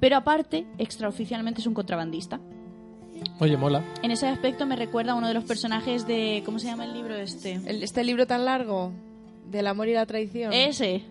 [0.00, 2.40] pero aparte, extraoficialmente es un contrabandista.
[3.40, 3.82] Oye, mola.
[4.02, 6.42] En ese aspecto me recuerda a uno de los personajes de.
[6.44, 7.54] ¿Cómo se llama el libro este?
[7.66, 8.92] El- este libro tan largo
[9.50, 10.52] del amor y la traición.
[10.52, 11.02] Ese.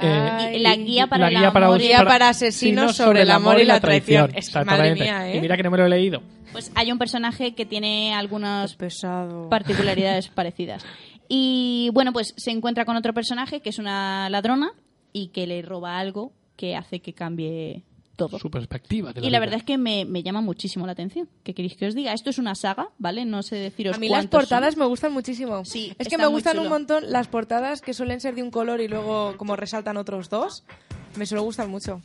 [0.00, 3.60] Y la guía para La guía para, amor y- Guía para asesinos sobre el amor
[3.60, 4.30] y la traición.
[4.34, 5.04] Es que, madre Exactamente.
[5.04, 5.36] mía, ¿eh?
[5.36, 6.22] Y mira que no me lo he leído.
[6.52, 9.48] Pues hay un personaje que tiene algunas pesado.
[9.50, 10.84] particularidades parecidas.
[11.28, 14.70] Y bueno, pues se encuentra con otro personaje que es una ladrona
[15.12, 17.82] y que le roba algo que hace que cambie
[18.18, 18.38] todo.
[18.38, 19.14] Su perspectiva.
[19.14, 19.46] De la Y la vida.
[19.46, 21.26] verdad es que me, me llama muchísimo la atención.
[21.44, 22.12] ¿Qué queréis que os diga?
[22.12, 23.24] Esto es una saga, ¿vale?
[23.24, 24.30] No sé deciros A mí las son.
[24.30, 25.64] portadas me gustan muchísimo.
[25.64, 28.82] Sí, es que me gustan un montón las portadas que suelen ser de un color
[28.82, 30.64] y luego como resaltan otros dos.
[31.16, 32.02] Me suele gustar mucho.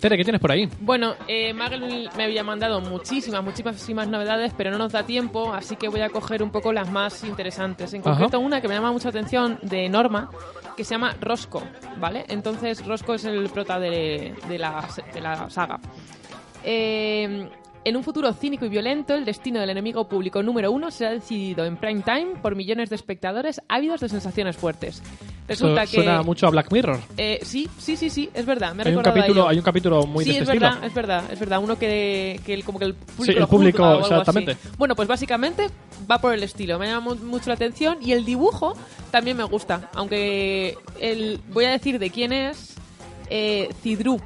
[0.00, 0.68] Tere, ¿qué tienes por ahí?
[0.80, 5.76] Bueno, eh, Magel me había mandado muchísimas, muchísimas novedades, pero no nos da tiempo, así
[5.76, 7.94] que voy a coger un poco las más interesantes.
[7.94, 8.10] En Ajá.
[8.10, 10.30] concreto, una que me llama mucha atención de Norma,
[10.76, 11.62] que se llama Rosco,
[11.98, 12.24] ¿vale?
[12.28, 14.84] Entonces, Rosco es el prota de, de la,
[15.14, 15.80] de la saga.
[16.62, 17.48] Eh,
[17.88, 21.64] en un futuro cínico y violento, el destino del enemigo público número uno será decidido
[21.64, 25.02] en prime time por millones de espectadores ávidos de sensaciones fuertes.
[25.48, 26.02] Resulta Esto que...
[26.02, 26.98] suena mucho a Black Mirror.
[27.16, 28.74] Eh, sí, sí, sí, sí, es verdad.
[28.74, 29.48] Me Hay un, a capítulo, ello.
[29.48, 30.86] hay un capítulo muy sí, de este es verdad, estilo.
[30.88, 31.60] es verdad, es verdad.
[31.62, 34.14] Uno que, que el- como que el público, Sí, el lo público, o algo así.
[34.14, 34.56] exactamente.
[34.76, 35.68] Bueno, pues básicamente
[36.10, 36.80] va por el estilo.
[36.80, 38.74] Me llama mu- mucho la atención y el dibujo
[39.12, 39.88] también me gusta.
[39.94, 42.74] Aunque el, voy a decir de quién es.
[43.30, 44.20] Eh, Cidru.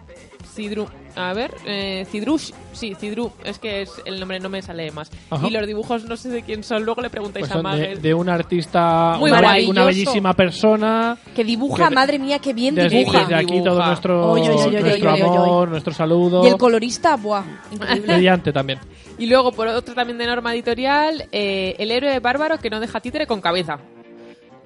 [0.55, 0.87] Cidru.
[1.17, 5.11] A ver, eh, Cidru, sí, Cidru, es que es el nombre no me sale más.
[5.31, 5.47] Ajá.
[5.47, 8.03] Y los dibujos no sé de quién son, luego le preguntáis Pues a de, Magel.
[8.03, 11.17] de un artista, Muy una, bellísima persona.
[11.35, 13.21] Que dibuja, Que- madre mía, qué bien Desde, dibuja.
[13.21, 13.71] desde aquí Dibuja.
[13.71, 16.45] todo nuestro, Oy, oy, oy, amor, nuestro saludo.
[16.45, 18.15] Y el colorista, buah, increíble.
[18.15, 18.79] Brillante también.
[19.19, 23.01] Y luego, por otro también de norma editorial, eh, El héroe bárbaro que no deja
[23.01, 23.79] títere con cabeza.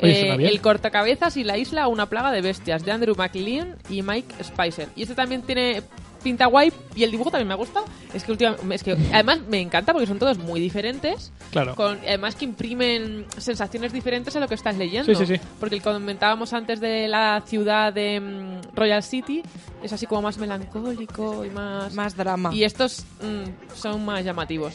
[0.03, 4.03] Oye, Eh, el cortacabezas y la isla una plaga de bestias de Andrew McLean y
[4.03, 4.89] Mike Spicer.
[4.97, 5.83] Y este también tiene
[6.25, 7.83] pinta guay y el dibujo también me gusta.
[8.13, 11.31] Es que últimamente, es que además me encanta porque son todos muy diferentes.
[11.53, 11.77] Claro.
[11.77, 15.15] Con, además que imprimen sensaciones diferentes a lo que estás leyendo.
[15.15, 15.41] Sí, sí, sí.
[15.61, 19.43] Porque el que comentábamos antes de la ciudad de mm, Royal City
[19.83, 21.95] es así como más melancólico y más...
[21.95, 22.53] Más drama.
[22.53, 24.75] Y estos mm, son más llamativos.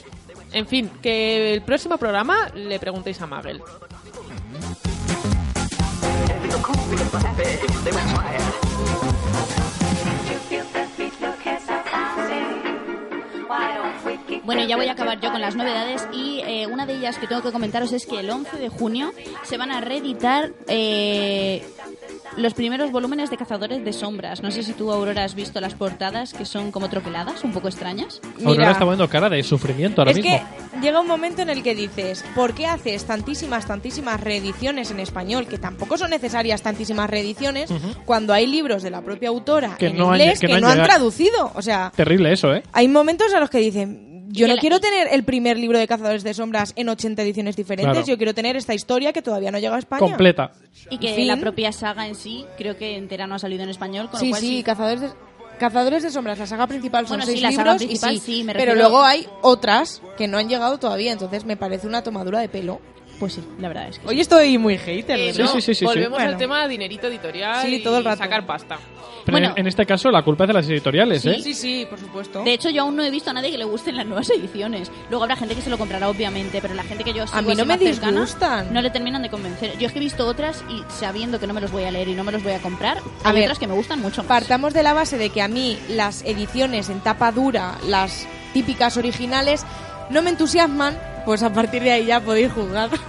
[0.51, 3.61] En fin, que el próximo programa le preguntéis a Magel.
[14.49, 17.27] Bueno, ya voy a acabar yo con las novedades y eh, una de ellas que
[17.27, 21.63] tengo que comentaros es que el 11 de junio se van a reeditar eh,
[22.35, 24.41] los primeros volúmenes de Cazadores de Sombras.
[24.41, 27.67] No sé si tú, Aurora, has visto las portadas que son como troqueladas, un poco
[27.67, 28.21] extrañas.
[28.43, 30.31] Aurora está poniendo cara de sufrimiento ahora es mismo.
[30.31, 34.99] que llega un momento en el que dices, ¿por qué haces tantísimas, tantísimas reediciones en
[34.99, 35.45] español?
[35.47, 37.69] Que tampoco son necesarias tantísimas reediciones
[38.05, 40.67] cuando hay libros de la propia autora Que en no han- inglés que que, no
[40.69, 41.51] han han traducido.
[41.53, 42.63] O sea, Terrible eso, ¿eh?
[42.71, 46.23] hay momentos a los que dicen, yo no quiero tener el primer libro de Cazadores
[46.23, 48.07] de Sombras en 80 ediciones diferentes, Claro.
[48.07, 49.99] yo quiero tener esta historia que todavía no llega a España.
[49.99, 50.51] Completa.
[50.89, 51.27] Y que Fin.
[51.27, 54.09] la propia saga en sí, creo que entera no ha salido en español.
[54.09, 55.09] Con lo Sí, cual sí, Cazadores de...
[55.59, 58.43] Cazadores de Sombras, la saga principal son Bueno, sí, seis saga libros, y sí, sí,
[58.45, 62.01] me pero refiero- luego hay otras que no han llegado todavía, entonces me parece una
[62.01, 62.79] tomadura de pelo.
[63.19, 64.21] Pues sí, la verdad es que Hoy sí.
[64.21, 65.85] estoy muy hater, Eh, Sí, no, sí, sí, sí, sí.
[65.85, 66.29] Volvemos Bueno.
[66.31, 68.17] al tema de dinerito editorial Sí, y todo el rato.
[68.19, 68.77] sacar pasta.
[69.25, 69.49] Pero Bueno.
[69.55, 71.37] en, en este caso la culpa es de las editoriales, ¿eh?
[71.43, 72.43] Sí, sí, por supuesto.
[72.43, 74.89] De hecho, yo aún no he visto a nadie que le gusten las nuevas ediciones.
[75.09, 77.41] Luego habrá gente que se lo comprará, obviamente, pero la gente que yo sigo A
[77.41, 78.73] mí no me cercana, disgustan.
[78.73, 79.77] no le terminan de convencer.
[79.77, 82.07] Yo es que he visto otras y sabiendo que no me los voy a leer
[82.07, 84.21] y no me los voy a comprar, A hay ver, otras que me gustan mucho
[84.23, 84.27] más.
[84.29, 88.95] Partamos de la base de que a mí las ediciones en tapa dura, las típicas
[88.95, 89.65] originales,
[90.09, 90.97] no me entusiasman,
[91.29, 92.89] pues a partir de ahí ya podéis juzgar.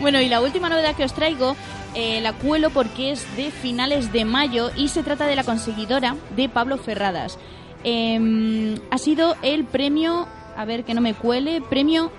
[0.00, 1.56] Bueno, y la última novedad que os traigo
[1.94, 6.16] eh, la cuelo porque es de finales de mayo y se trata de la conseguidora
[6.34, 7.38] de Pablo Ferradas.
[7.84, 12.10] Em, ha sido el premio, a ver que no me cuele, premio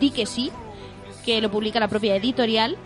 [0.00, 0.50] Di que sí,
[1.26, 2.78] que lo publica la propia editorial.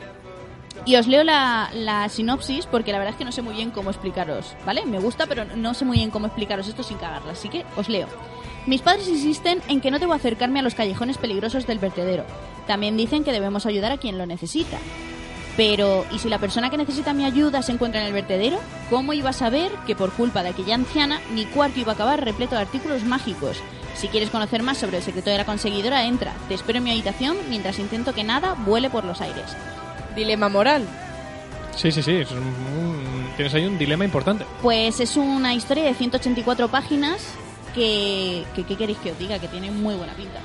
[0.84, 3.70] Y os leo la, la sinopsis porque la verdad es que no sé muy bien
[3.70, 4.84] cómo explicaros, ¿vale?
[4.84, 7.88] Me gusta, pero no sé muy bien cómo explicaros esto sin cagarla, así que os
[7.88, 8.08] leo.
[8.66, 12.24] Mis padres insisten en que no debo acercarme a los callejones peligrosos del vertedero.
[12.66, 14.78] También dicen que debemos ayudar a quien lo necesita.
[15.56, 18.58] Pero, ¿y si la persona que necesita mi ayuda se encuentra en el vertedero?
[18.90, 22.24] ¿Cómo iba a saber que por culpa de aquella anciana mi cuarto iba a acabar
[22.24, 23.58] repleto de artículos mágicos?
[23.94, 26.32] Si quieres conocer más sobre el secreto de la conseguidora, entra.
[26.48, 29.44] Te espero en mi habitación mientras intento que nada vuele por los aires.
[30.16, 30.88] Dilema moral.
[31.76, 32.12] Sí, sí, sí.
[32.16, 34.44] es un- tienes ahí un dilema importante.
[34.62, 37.24] Pues es una historia de 184 páginas
[37.74, 39.38] que, que ¿qué queréis que os diga?
[39.38, 40.40] Que tiene muy buena pinta.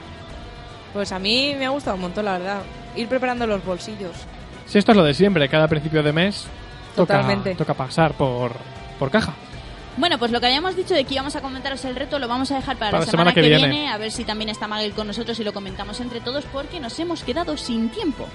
[0.93, 2.61] Pues a mí me ha gustado un montón, la verdad.
[2.95, 4.11] Ir preparando los bolsillos.
[4.65, 6.45] Si esto es lo de siempre, cada principio de mes
[6.95, 7.55] toca, Totalmente.
[7.55, 8.53] toca pasar por,
[8.97, 9.33] por caja.
[9.97, 12.51] Bueno, pues lo que habíamos dicho de que íbamos a comentaros el reto lo vamos
[12.51, 13.89] a dejar para, la semana, que, viene.
[13.89, 16.97] A ver si también está Magel con nosotros y lo comentamos entre todos porque nos
[16.99, 18.27] hemos quedado sin tiempo.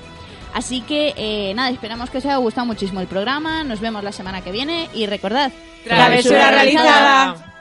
[0.52, 3.64] Así que eh, nada, esperamos que os haya gustado muchísimo el programa.
[3.64, 5.50] Nos vemos la semana que viene y recordad,
[5.84, 7.53] Travesura realizada.